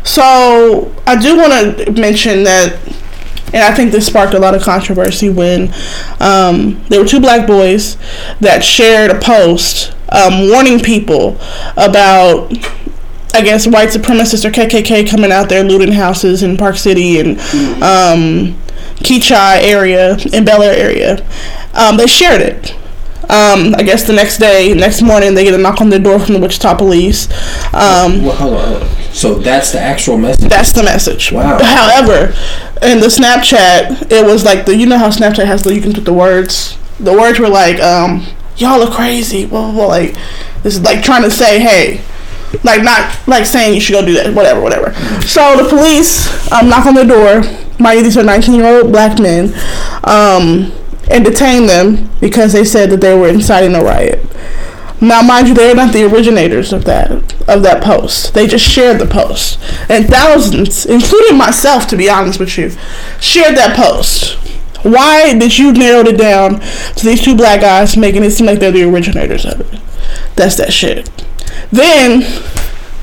[0.05, 2.79] So I do want to mention that,
[3.55, 5.73] and I think this sparked a lot of controversy when
[6.21, 7.97] um, there were two black boys
[8.41, 11.39] that shared a post um, warning people
[11.77, 12.53] about,
[13.35, 17.39] I guess, white supremacists or KKK coming out there looting houses in Park City and
[17.83, 18.57] um,
[18.97, 21.27] Kechi area and Bel Aire area.
[21.75, 22.75] Um, they shared it.
[23.29, 26.21] Um, I guess the next day, next morning, they get a knock on their door
[26.21, 27.27] from the Wichita police.
[27.75, 28.89] Um, well, hold on, hold on.
[29.13, 30.49] So that's the actual message.
[30.49, 31.33] that's the message.
[31.33, 31.59] Wow.
[31.61, 32.27] However,
[32.83, 35.93] in the Snapchat, it was like the you know how Snapchat has the you can
[35.93, 36.79] put the words.
[37.01, 38.25] The words were like, um,
[38.59, 39.47] y'all are crazy.
[39.47, 39.87] Blah, blah, blah.
[39.87, 40.15] Like
[40.63, 42.05] this is like trying to say, hey,
[42.63, 44.35] like not like saying you should go do that.
[44.35, 44.93] Whatever, whatever.
[45.23, 47.43] So the police um, knock on the door.
[47.79, 49.53] You, these are 19 year old black men,
[50.05, 50.73] um,
[51.11, 54.25] and detain them because they said that they were inciting a riot.
[55.01, 58.33] Now, mind you, they're not the originators of that of that post.
[58.33, 62.71] They just shared the post, and thousands, including myself, to be honest with you,
[63.21, 64.39] shared that post.
[64.91, 68.59] Why did you narrow it down to these two black guys, making it seem like
[68.61, 69.81] they're the originators of it?
[70.37, 71.11] That's that shit.
[71.73, 72.23] Then,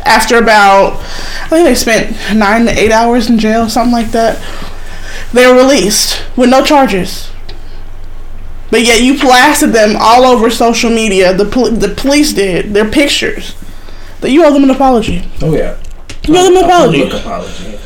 [0.05, 0.93] after about,
[1.43, 4.41] I think they spent nine to eight hours in jail, something like that.
[5.33, 7.31] They were released with no charges.
[8.71, 11.35] But yet you blasted them all over social media.
[11.35, 13.55] The pol- the police did their pictures.
[14.21, 15.23] That you owe them an apology.
[15.41, 15.77] Oh yeah.
[16.27, 17.01] You owe them an apology.
[17.03, 17.77] apology.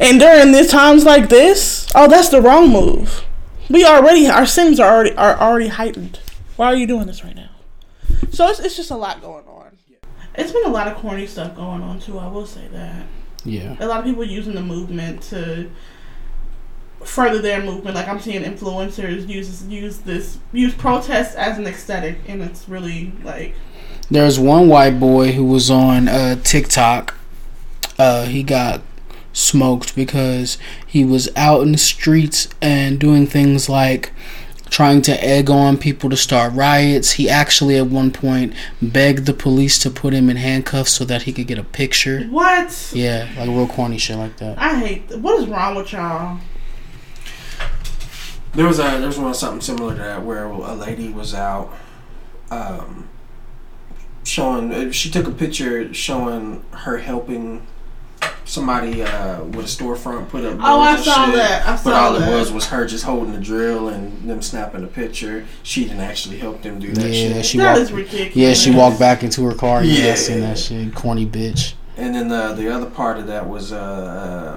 [0.00, 3.24] And during these times like this, oh, that's the wrong move.
[3.72, 6.20] We already our sins are already are already heightened.
[6.56, 7.48] Why are you doing this right now?
[8.30, 9.76] So it's it's just a lot going on.
[10.34, 12.18] It's been a lot of corny stuff going on too.
[12.18, 13.04] I will say that
[13.44, 13.76] Yeah.
[13.80, 15.70] a lot of people using the movement to
[17.04, 17.96] further their movement.
[17.96, 23.12] Like I'm seeing influencers use use this use protest as an aesthetic, and it's really
[23.24, 23.54] like
[24.10, 27.14] There's one white boy who was on uh, TikTok.
[27.98, 28.82] Uh, he got
[29.32, 34.12] smoked because he was out in the streets and doing things like
[34.70, 37.12] trying to egg on people to start riots.
[37.12, 41.22] He actually, at one point, begged the police to put him in handcuffs so that
[41.22, 42.24] he could get a picture.
[42.24, 44.58] what Yeah, like real corny shit like that.
[44.58, 45.16] I hate.
[45.18, 46.38] What is wrong with y'all?
[48.54, 51.72] There was a there was one something similar to that where a lady was out,
[52.50, 53.08] um,
[54.24, 54.72] showing.
[54.72, 57.66] uh, She took a picture showing her helping
[58.44, 60.58] somebody uh, with a storefront put up.
[60.60, 61.34] Oh, I boards and saw shit.
[61.36, 61.66] that.
[61.66, 62.28] I But all that.
[62.32, 65.46] it was was her just holding the drill and them snapping a picture.
[65.62, 67.46] She didn't actually help them do that Yeah, shit.
[67.46, 67.80] she That walked.
[67.82, 68.36] is ridiculous.
[68.36, 69.84] Yeah, she walked back into her car.
[69.84, 70.12] Yeah, Yeah.
[70.12, 70.94] I seen that shit.
[70.94, 71.74] Corny bitch.
[71.96, 73.76] And then the the other part of that was uh,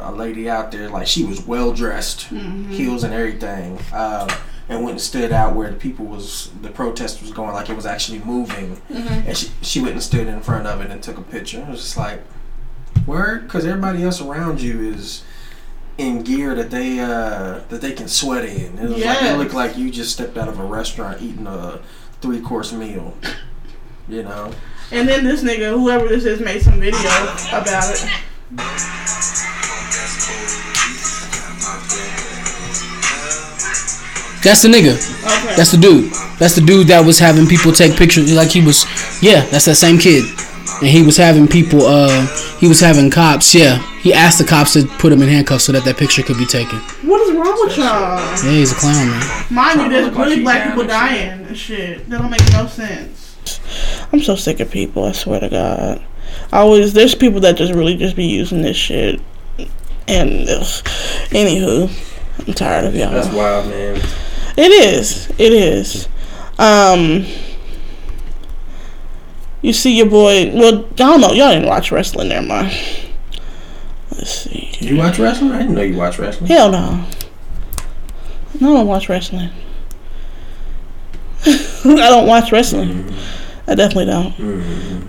[0.05, 2.71] uh, a lady out there, like she was well dressed, Mm-hmm.
[2.71, 4.27] heels and everything, uh,
[4.69, 7.75] and went and stood out where the people was the protest was going, like it
[7.75, 9.27] was actually moving, Mm-hmm.
[9.27, 11.59] and she she went and stood in front of it and took a picture.
[11.59, 12.23] It was just like,
[13.05, 15.23] word, because everybody else around you is
[15.97, 18.77] in gear that they uh, that they can sweat in.
[18.77, 21.79] It was like it looked like you just stepped out of a restaurant eating a
[22.21, 23.13] three course meal.
[24.07, 24.51] You know.
[24.91, 28.05] And then this nigga, whoever this is, made some video about it.
[34.43, 34.93] That's the nigga.
[34.93, 35.55] Okay.
[35.55, 36.13] That's the dude.
[36.37, 38.31] That's the dude that was having people take pictures.
[38.31, 38.85] Like he was,
[39.23, 40.23] yeah, that's that same kid.
[40.79, 42.25] And he was having people, uh,
[42.59, 43.77] he was having cops, yeah.
[44.01, 46.45] He asked the cops to put him in handcuffs so that that picture could be
[46.45, 46.79] taken.
[47.07, 48.17] what is wrong with y'all?
[48.43, 49.45] Yeah, he's a clown, man.
[49.49, 52.07] Mind you, there's really black people dying and shit.
[52.09, 53.37] That don't make no sense.
[54.11, 55.05] I'm so sick of people.
[55.05, 56.03] I swear to God.
[56.51, 59.19] I always there's people that just really just be using this shit.
[60.07, 60.65] And ugh.
[61.31, 61.89] anywho,
[62.47, 63.11] I'm tired of y'all.
[63.11, 64.01] That's wild, man.
[64.57, 65.29] It is.
[65.37, 66.07] It is.
[66.59, 67.25] Um.
[69.65, 70.51] You see your boy.
[70.53, 71.31] Well, I don't know.
[71.31, 72.29] Y'all didn't watch wrestling.
[72.29, 72.71] Never mind.
[74.11, 74.69] Let's see.
[74.79, 75.53] You watch wrestling?
[75.53, 76.51] I didn't know you watch wrestling.
[76.51, 77.03] Hell no.
[78.61, 79.49] No, I don't watch wrestling.
[81.45, 82.89] I don't watch wrestling.
[82.89, 83.71] Mm-hmm.
[83.71, 84.33] I definitely don't.
[84.33, 85.07] Mm-hmm.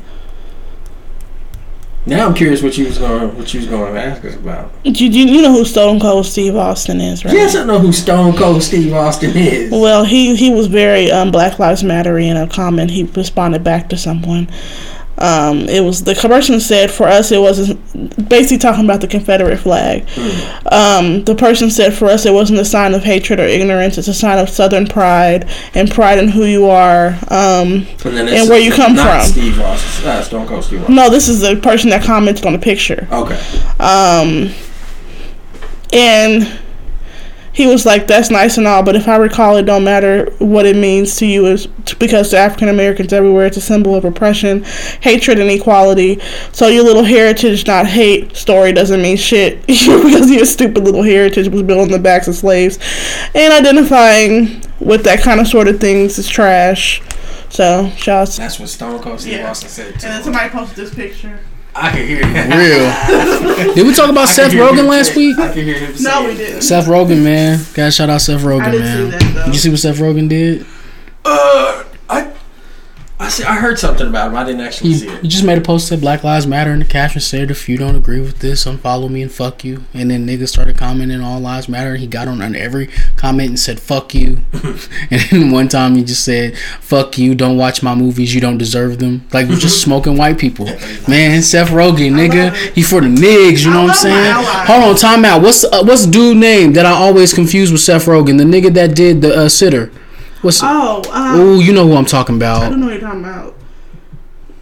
[2.07, 4.71] Now I'm curious what you was going what you was going to ask us about.
[4.85, 7.35] You, you, you know who Stone Cold Steve Austin is, right?
[7.35, 9.73] Yes, I know who Stone Cold Steve Austin is.
[9.73, 12.93] Well, he he was very um, Black Lives Matter in a comment.
[12.93, 14.49] He responded back to someone.
[15.19, 19.57] Um, it was the person said for us it wasn't basically talking about the Confederate
[19.59, 20.03] flag.
[20.71, 23.97] Um, the person said for us it wasn't a sign of hatred or ignorance.
[23.97, 27.17] It's a sign of Southern pride and pride in who you are.
[27.29, 29.23] Um, And, And where you come from.
[29.23, 30.05] Steve Ross.
[30.05, 30.89] Uh, Stone Cold Steve Ross.
[30.91, 33.09] no, this is the person that commented on the picture.
[33.11, 33.41] Okay.
[33.81, 34.51] Um,
[35.93, 36.59] and
[37.57, 40.67] he was like, "That's nice and all, but if I recall, it don't matter what
[40.67, 41.67] it means to you, is
[41.99, 44.63] because to African Americans everywhere, it's a symbol of oppression,
[45.01, 46.21] hatred, and equality.
[46.53, 51.49] So your little heritage, not hate, story doesn't mean shit because your stupid little heritage
[51.49, 52.79] was built on the backs of slaves,
[53.35, 57.01] and identifying with that kind of sort of things is trash."
[57.49, 58.37] So, shouts.
[58.37, 59.49] That's what Stone Cold Steve Yeah.
[59.51, 60.07] Austin said too.
[60.07, 61.39] And then somebody posted this picture.
[61.79, 63.67] I can hear that.
[63.67, 63.75] Real.
[63.75, 65.39] Did we talk about I Seth can Rogen last say- week?
[65.39, 65.93] I can hear him.
[65.93, 66.37] No, say we it.
[66.37, 66.63] didn't.
[66.63, 67.59] Seth Rogen, man.
[67.75, 69.11] Gotta shout out Seth Rogen, man.
[69.13, 69.45] see that.
[69.47, 70.65] Did you see what Seth Rogen did?
[71.25, 71.85] Uh,
[73.19, 73.45] I, I see.
[73.45, 74.37] I heard something about him.
[74.37, 75.23] I didn't actually He, see it.
[75.23, 77.77] he just made a post that Black Lives Matter in the caption said, if you
[77.79, 79.85] don't agree with this, unfollow me and fuck you.
[79.95, 81.91] And then niggas started commenting all lives matter.
[81.93, 84.43] And he got on, on every comment and said, fuck you.
[85.11, 88.59] and then one time he just said, fuck you, don't watch my movies, you don't
[88.59, 89.27] deserve them.
[89.33, 90.67] Like, we're just smoking white people.
[91.09, 94.35] Man, Seth Rogen, nigga, he for the niggas, you know what I'm saying?
[94.67, 95.43] Hold on, time out.
[95.43, 98.39] What's uh, what's the dude name that I always confuse with Seth Rogen?
[98.39, 99.91] The nigga that did the uh, sitter.
[100.47, 102.63] What's Oh, uh, Oh, you know who I'm talking about.
[102.63, 103.57] I don't know what you're talking about.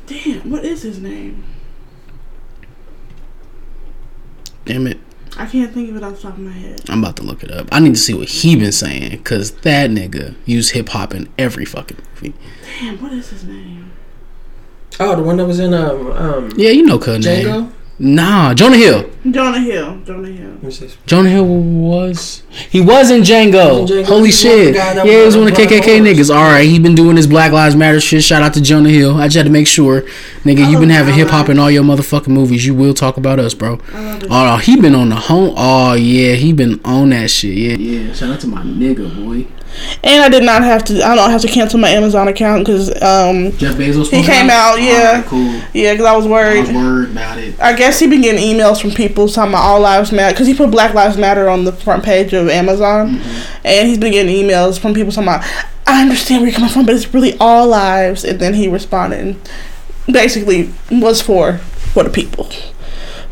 [0.06, 1.44] Damn, what is his name?
[4.64, 4.98] Damn it.
[5.36, 6.80] I can't think of it off the top of my head.
[6.88, 7.68] I'm about to look it up.
[7.70, 11.28] I need to see what he been saying because that nigga used hip hop in
[11.36, 12.32] every fucking movie.
[12.80, 13.92] Damn, what is his name?
[14.98, 17.44] Oh, the one that was in um um Yeah, you know cut name.
[17.46, 17.72] Django.
[17.98, 19.09] Nah, Jonah Hill.
[19.30, 20.00] Jonah Hill.
[20.04, 20.50] Jonah Hill.
[20.62, 20.96] Let me.
[21.07, 23.83] Jonah Hill was he was in Django.
[23.83, 24.07] Was in Django.
[24.07, 24.74] Holy He was one of the shit!
[24.74, 26.35] Yeah, he was was one of the KKK Black niggas.
[26.35, 28.24] All right, he been doing his Black Lives Matter shit.
[28.24, 29.16] Shout out to Jonah Hill.
[29.16, 30.02] I just had to make sure,
[30.42, 32.66] nigga, you been having hip hop in all your motherfucking movies.
[32.66, 33.78] You will talk about us, bro.
[33.92, 34.26] I love.
[34.28, 35.54] Oh, he been on the home.
[35.57, 37.57] Oh yeah, he been on that shit.
[37.57, 38.12] Yeah, yeah.
[38.12, 39.46] Shout out to my nigga boy.
[40.02, 41.02] And I did not have to.
[41.04, 44.10] I don't have to cancel my Amazon account because, um, Jeff Bezos.
[44.10, 45.10] He came out, yeah.
[45.10, 45.60] Alright, cool.
[45.72, 46.60] yeah, because I was I worried.
[46.60, 47.58] was worried about it.
[47.60, 50.54] I guess he been getting emails from people talking about all lives matter because he
[50.54, 53.20] put Black Lives Matter on the front page of Amazon,
[53.64, 55.44] and he's been getting emails from people talking about.
[55.87, 58.24] I understand where you're coming from, but it's really all lives.
[58.24, 59.40] And then he responded, and
[60.12, 62.48] basically was for for the people.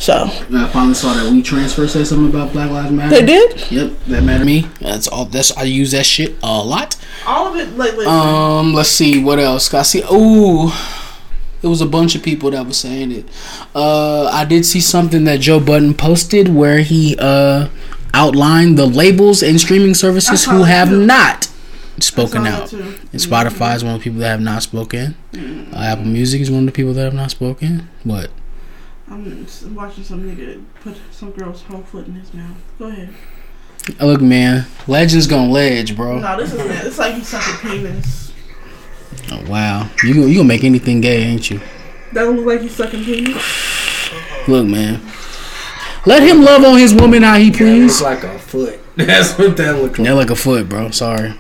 [0.02, 3.14] So And I finally saw that We Transfer said something about Black Lives Matter.
[3.20, 4.66] they did Yep, that mattered to me.
[4.80, 5.26] That's all.
[5.26, 6.96] That's I use that shit a lot.
[7.26, 7.76] all of it.
[7.76, 9.72] Like, listen, Um, let's see what else.
[9.72, 10.02] I see.
[10.12, 10.70] Ooh,
[11.62, 13.28] it was a bunch of people that was saying it.
[13.76, 17.68] Uh, I did see something that Joe Budden posted where he uh
[18.12, 21.06] outlined the labels and streaming services who have too.
[21.06, 21.48] not
[22.00, 22.72] spoken out.
[22.72, 25.14] And Spotify is one of the people that have not spoken.
[25.72, 27.88] Uh, Apple Music is one of the people that have not spoken.
[28.02, 28.30] What?
[29.10, 32.56] I'm watching some nigga put some girl's whole foot in his mouth.
[32.78, 33.10] Go ahead.
[34.00, 36.18] Uh, Look, man, legends gonna ledge, bro.
[36.18, 36.84] No, this is not.
[36.86, 38.32] It's like you suck a penis.
[39.30, 41.58] Oh, wow, you gonna- you gonna make anything gay, ain't you?
[42.12, 43.42] That don't look like you sucking penis.
[44.48, 45.00] Look, man.
[46.06, 48.00] Let him love on his woman how he It please.
[48.00, 48.78] looks like a foot.
[48.96, 50.06] That's what that looked like.
[50.06, 50.90] Yeah, like a foot, bro.
[50.90, 51.34] Sorry.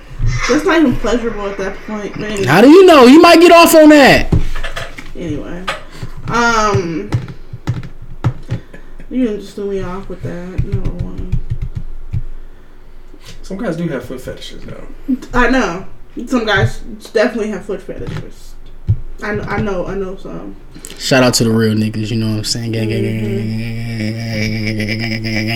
[0.48, 2.14] That's not even pleasurable at that point.
[2.14, 2.46] But anyway.
[2.46, 3.06] How do you know?
[3.06, 4.32] He might get off on that.
[5.16, 5.64] Anyway,
[6.28, 7.10] um,
[9.12, 10.64] you can just threw me off with that.
[10.64, 11.32] Number one,
[13.42, 14.86] Some guys do have foot fetishes though.
[15.34, 15.86] I know
[16.26, 16.78] some guys
[17.12, 18.54] definitely have foot fetishes.
[19.22, 20.56] I know, I know, I know some.
[20.98, 22.10] Shout out to the real niggas.
[22.10, 22.72] You know what I'm saying?
[22.72, 25.46] Gang, gang, gang, gang, gang, gang, gang, gang, gang, gang, gang,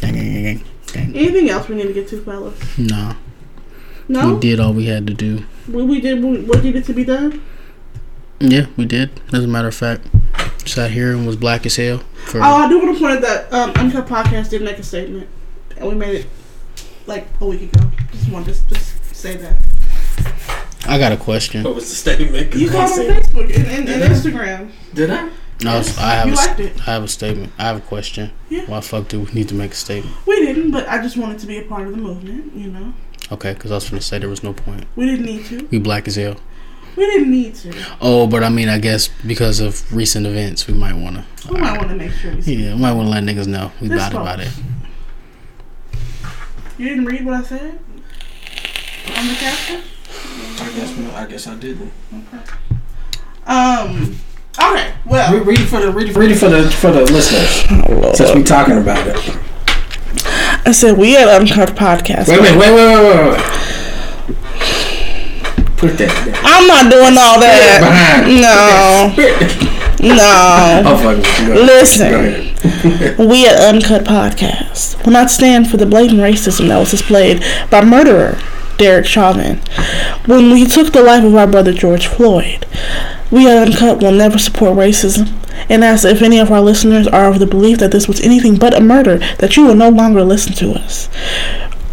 [0.00, 1.16] gang, gang, gang, gang.
[1.16, 2.56] Anything else we need to get to, fellas?
[2.78, 3.14] Nah,
[4.08, 5.44] No, we did all we had to do.
[5.68, 7.40] we, we did we- what needed to be done.
[8.40, 9.20] Yeah, we did.
[9.32, 10.06] As a matter of fact,
[10.68, 11.98] sat here and was black as hell.
[12.26, 14.82] For Oh, I do want to point out that um, Uncut Podcast did make a
[14.82, 15.28] statement,
[15.76, 16.26] and we made it
[17.06, 17.90] like a week ago.
[18.12, 19.60] Just want to just, just say that.
[20.86, 21.64] I got a question.
[21.64, 22.54] What was the statement?
[22.54, 24.70] You they saw it on Facebook and, and, and Instagram.
[24.92, 25.30] Did I?
[25.64, 26.80] I, was, I have You a, liked it.
[26.88, 27.52] I have a statement.
[27.58, 28.32] I have a question.
[28.50, 28.66] Yeah.
[28.66, 30.14] Why fuck do we need to make a statement?
[30.26, 32.54] We didn't, but I just wanted to be a part of the movement.
[32.54, 32.92] You know,
[33.32, 34.84] Okay, because I was gonna say there was no point.
[34.96, 35.66] we didn't need to.
[35.70, 36.36] We black as hell.
[36.96, 37.72] We didn't need to.
[38.00, 41.24] Oh, but I mean, I guess because of recent events, we might wanna.
[41.50, 42.40] We might want to make sure we.
[42.42, 44.50] Yeah, we might wanna let niggas know we Let's bad about it.
[46.78, 47.78] You didn't read what I said
[49.16, 49.82] on the caption.
[50.60, 51.92] I guess no, I guess I didn't.
[52.12, 52.38] Okay.
[53.46, 54.16] Um.
[54.58, 54.94] Okay.
[55.04, 55.32] Well.
[55.34, 58.16] Re- Read for the read it, read for the for the listeners.
[58.16, 59.38] Since we talking about it.
[60.66, 62.28] I said we at Uncut Podcast.
[62.28, 63.40] Wait, wait, wait, wait, wait, wait, wait.
[65.84, 66.40] Put that down.
[66.40, 68.24] I'm not doing all that.
[68.24, 69.12] No,
[70.00, 70.80] no.
[70.88, 71.54] I'm fucking with you.
[71.66, 72.50] Listen.
[73.28, 77.84] We at Uncut Podcast will not stand for the blatant racism that was displayed by
[77.84, 78.38] murderer
[78.78, 79.58] Derek Chauvin
[80.24, 82.66] when we took the life of our brother George Floyd.
[83.30, 87.30] We at Uncut will never support racism and ask if any of our listeners are
[87.30, 90.22] of the belief that this was anything but a murder, that you will no longer
[90.22, 91.08] listen to us.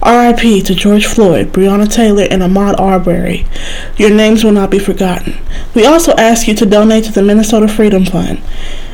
[0.06, 3.46] RIP to George Floyd, Breonna Taylor, and Ahmaud Arbery.
[3.98, 5.38] Your names will not be forgotten.
[5.76, 8.42] We also ask you to donate to the Minnesota Freedom Fund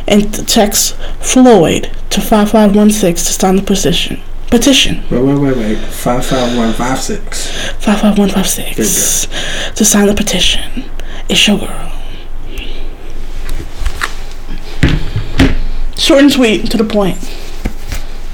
[0.07, 4.21] and text Floyd to 5516 to sign the petition.
[4.49, 5.77] Petition Wait, wait, wait, wait.
[5.77, 7.51] Five five one five six.
[7.79, 9.27] 55156
[9.75, 10.85] to sign the petition.
[11.29, 11.91] It's your girl.
[15.97, 17.17] Short and sweet, to the point.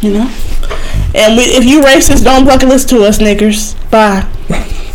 [0.02, 0.30] You know?
[1.16, 3.76] And we, if you racist, don't bucket list to us, niggers.
[3.92, 4.28] Bye.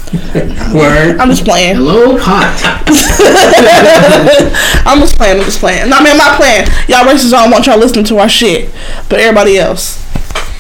[0.74, 1.18] Word.
[1.18, 1.76] I'm just playing.
[1.76, 2.60] Hello, pot.
[4.86, 5.38] I'm just playing.
[5.38, 5.90] I'm just playing.
[5.90, 6.66] No, I mean, I'm not playing.
[6.88, 8.70] Y'all racists don't want y'all listening to our shit.
[9.08, 10.02] But everybody else,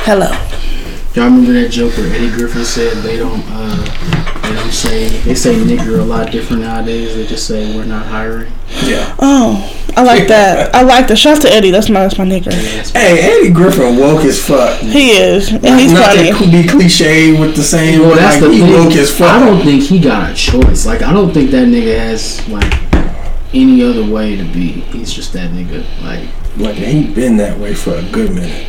[0.04, 0.30] hello.
[1.14, 4.17] Y'all remember that joke where Eddie Griffin said they don't uh
[4.48, 7.14] they don't say they say nigger a lot different nowadays.
[7.14, 8.52] They just say we're not hiring.
[8.84, 9.14] Yeah.
[9.18, 10.74] Oh, I like that.
[10.74, 11.16] I like that.
[11.16, 11.70] Shout out to Eddie.
[11.70, 12.52] That's my, that's my nigga.
[12.92, 14.78] Hey, Eddie Griffin woke as fuck.
[14.80, 15.50] He is.
[15.52, 16.32] And he's Not funny.
[16.32, 18.72] to be cliche with the same, Well, that's like the he thing.
[18.72, 19.30] woke as fuck.
[19.30, 20.86] I don't think he got a choice.
[20.86, 22.72] Like I don't think that nigga has like
[23.54, 24.68] any other way to be.
[24.92, 25.84] He's just that nigga.
[26.02, 28.66] Like Like he been that way for a good minute.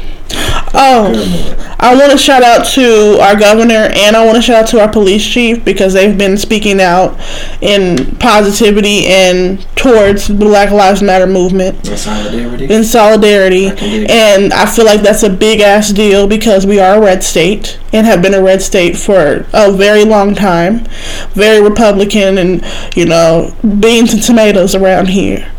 [0.82, 4.70] Oh, I want to shout out to our governor and I want to shout out
[4.70, 7.20] to our police chief because they've been speaking out
[7.62, 12.74] in positivity and towards the Black Lives Matter movement In solidarity.
[12.74, 13.68] in solidarity.
[13.68, 14.10] I can dig it.
[14.10, 17.78] And I feel like that's a big ass deal because we are a red state
[17.92, 20.86] and have been a red state for a very long time.
[21.32, 22.64] Very Republican and,
[22.96, 25.52] you know, beans and tomatoes around here.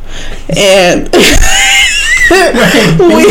[0.56, 1.14] And.
[3.00, 3.26] we,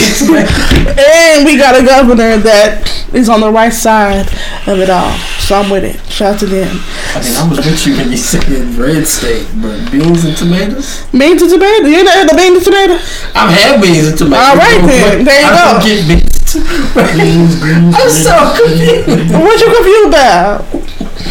[0.99, 2.83] and we got a governor that
[3.13, 4.27] is on the right side
[4.67, 5.15] of it all.
[5.39, 5.97] So I'm with it.
[6.11, 6.67] Shout out to them.
[7.15, 8.43] I mean, I was with you when you said
[8.75, 11.05] red steak, but beans and tomatoes.
[11.11, 11.89] Beans and tomatoes.
[11.89, 13.01] You know the beans and tomatoes?
[13.33, 14.45] I've had beans and tomatoes.
[14.45, 15.23] All right, then.
[15.23, 15.79] There you I go.
[15.79, 16.38] don't get beans.
[16.53, 17.95] Greens, greens.
[17.95, 19.33] I'm so confused.
[19.33, 20.65] What you confused about?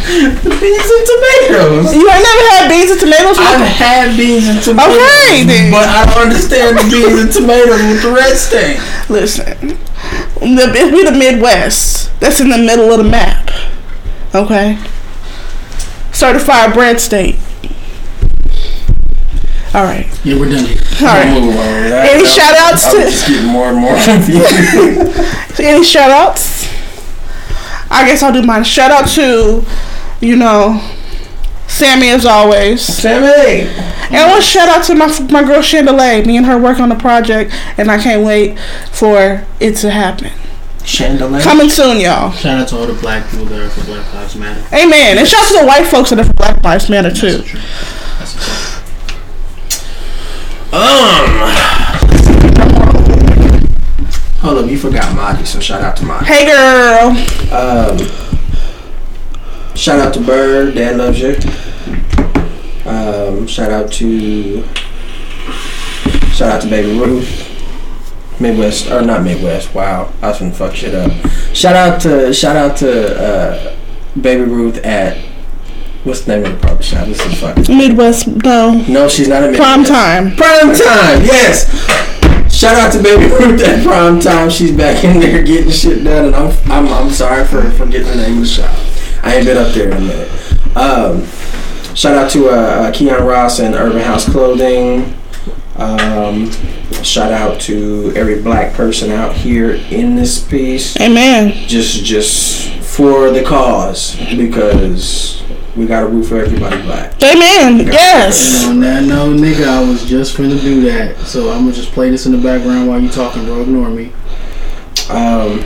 [0.08, 1.94] beans and tomatoes.
[1.94, 3.36] You ain't never had beans and tomatoes?
[3.38, 4.96] I've had beans and tomatoes.
[4.96, 5.72] Okay, then.
[5.72, 8.78] But I don't understand the beans and tomatoes with the red steak.
[9.08, 9.78] Listen,
[10.40, 13.50] the, if we the Midwest, that's in the middle of the map.
[14.34, 14.78] Okay?
[16.12, 17.36] Certified bread state.
[19.74, 20.06] All right.
[20.24, 20.78] Yeah, we're done here.
[21.00, 21.40] All right.
[21.40, 21.92] Move on.
[21.92, 25.60] Any shout outs I to- was just getting more and more confused.
[25.60, 26.66] Any shout outs?
[27.90, 28.64] I guess I'll do mine.
[28.64, 29.62] Shout out to,
[30.20, 30.80] you know,
[31.66, 32.82] Sammy as always.
[32.82, 33.68] Sammy.
[34.08, 36.24] And I want to shout out to my my girl Chandelier.
[36.24, 38.58] Me and her work on the project, and I can't wait
[38.90, 40.30] for it to happen.
[40.84, 41.42] Chandelier.
[41.42, 42.30] Coming soon, y'all.
[42.32, 44.60] Shout out to all the black people that are for Black Lives Matter.
[44.74, 45.18] Amen.
[45.18, 47.38] And shout out to the white folks that are for Black Lives Matter too.
[47.38, 47.60] That's true.
[48.18, 48.74] That's a fact.
[50.70, 51.48] Um.
[54.40, 56.26] Hold up, you forgot Marty, so shout out to Marty.
[56.26, 57.10] Hey, girl.
[57.52, 57.98] Um,
[59.74, 61.36] shout out to Bird, Dad loves you.
[62.84, 64.62] Um, shout out to
[66.32, 67.46] shout out to Baby Ruth.
[68.40, 69.74] Midwest or not Midwest.
[69.74, 71.10] Wow, I was gonna fuck shit up.
[71.54, 73.76] Shout out to shout out to uh,
[74.20, 75.16] Baby Ruth at
[76.09, 77.06] what's the name of the barber shop?
[77.06, 77.76] This is fucking.
[77.76, 78.82] Midwest, no.
[78.88, 79.61] No, she's not a Midwest.
[79.61, 80.36] Prime time.
[80.36, 81.68] Prime time, yes.
[82.52, 84.50] Shout out to Baby Ruth at Prime Time.
[84.50, 88.09] She's back in there getting shit done, and I'm I'm, I'm sorry for for getting
[88.09, 88.74] the name of the shop.
[89.22, 90.76] I ain't been up there in a minute.
[90.76, 91.24] Um,
[91.94, 95.14] shout out to uh, uh, Keon Ross and Urban House Clothing.
[95.76, 96.50] Um,
[97.04, 100.98] shout out to every black person out here in this piece.
[101.00, 101.52] Amen.
[101.68, 105.38] Just just for the cause because
[105.76, 107.14] we got to root for everybody black.
[107.22, 107.86] Amen.
[107.86, 108.66] Yes.
[108.66, 111.16] On that no nigga, I was just finna do that.
[111.18, 113.62] So I'm gonna just play this in the background while you talking, bro.
[113.62, 114.12] Ignore me.
[115.08, 115.62] Um,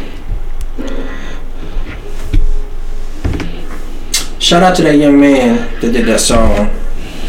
[4.38, 6.70] shout out to that young man that did that song.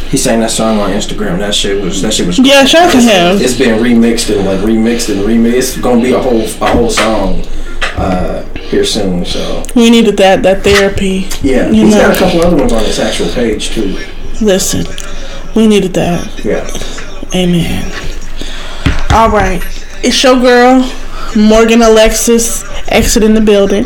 [0.09, 1.39] He sang that song on Instagram.
[1.39, 2.37] That shit was that shit was.
[2.37, 3.37] Yeah, shout out to him.
[3.41, 5.53] It's been remixed and like remixed and remixed.
[5.53, 7.43] It's gonna be a whole a whole song
[7.97, 9.25] uh, here soon.
[9.25, 11.27] So We needed that that therapy.
[11.41, 12.01] yeah, You he's know.
[12.07, 13.97] got a couple other ones on his actual page too.
[14.41, 14.85] Listen,
[15.55, 16.43] we needed that.
[16.43, 16.67] Yeah.
[17.35, 17.91] Amen.
[19.11, 19.61] All right.
[20.03, 20.89] It's your girl,
[21.35, 23.85] Morgan Alexis, exiting the building.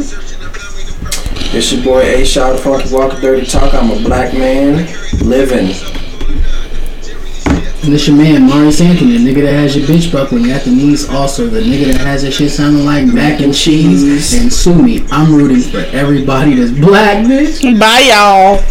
[1.53, 3.73] It's your boy A Shot Funky Walker Dirty Talk.
[3.73, 4.85] I'm a black man
[5.23, 5.73] living.
[7.83, 10.71] And this your man, Maurice Anthony, the nigga that has your bitch buckling at the
[10.71, 11.07] knees.
[11.09, 14.03] Also, the nigga that has that shit sounding like mac and cheese.
[14.03, 14.41] Mm-hmm.
[14.41, 15.05] And sue me.
[15.11, 17.79] I'm rooting for everybody that's black, bitch.
[17.79, 18.63] Bye, y'all.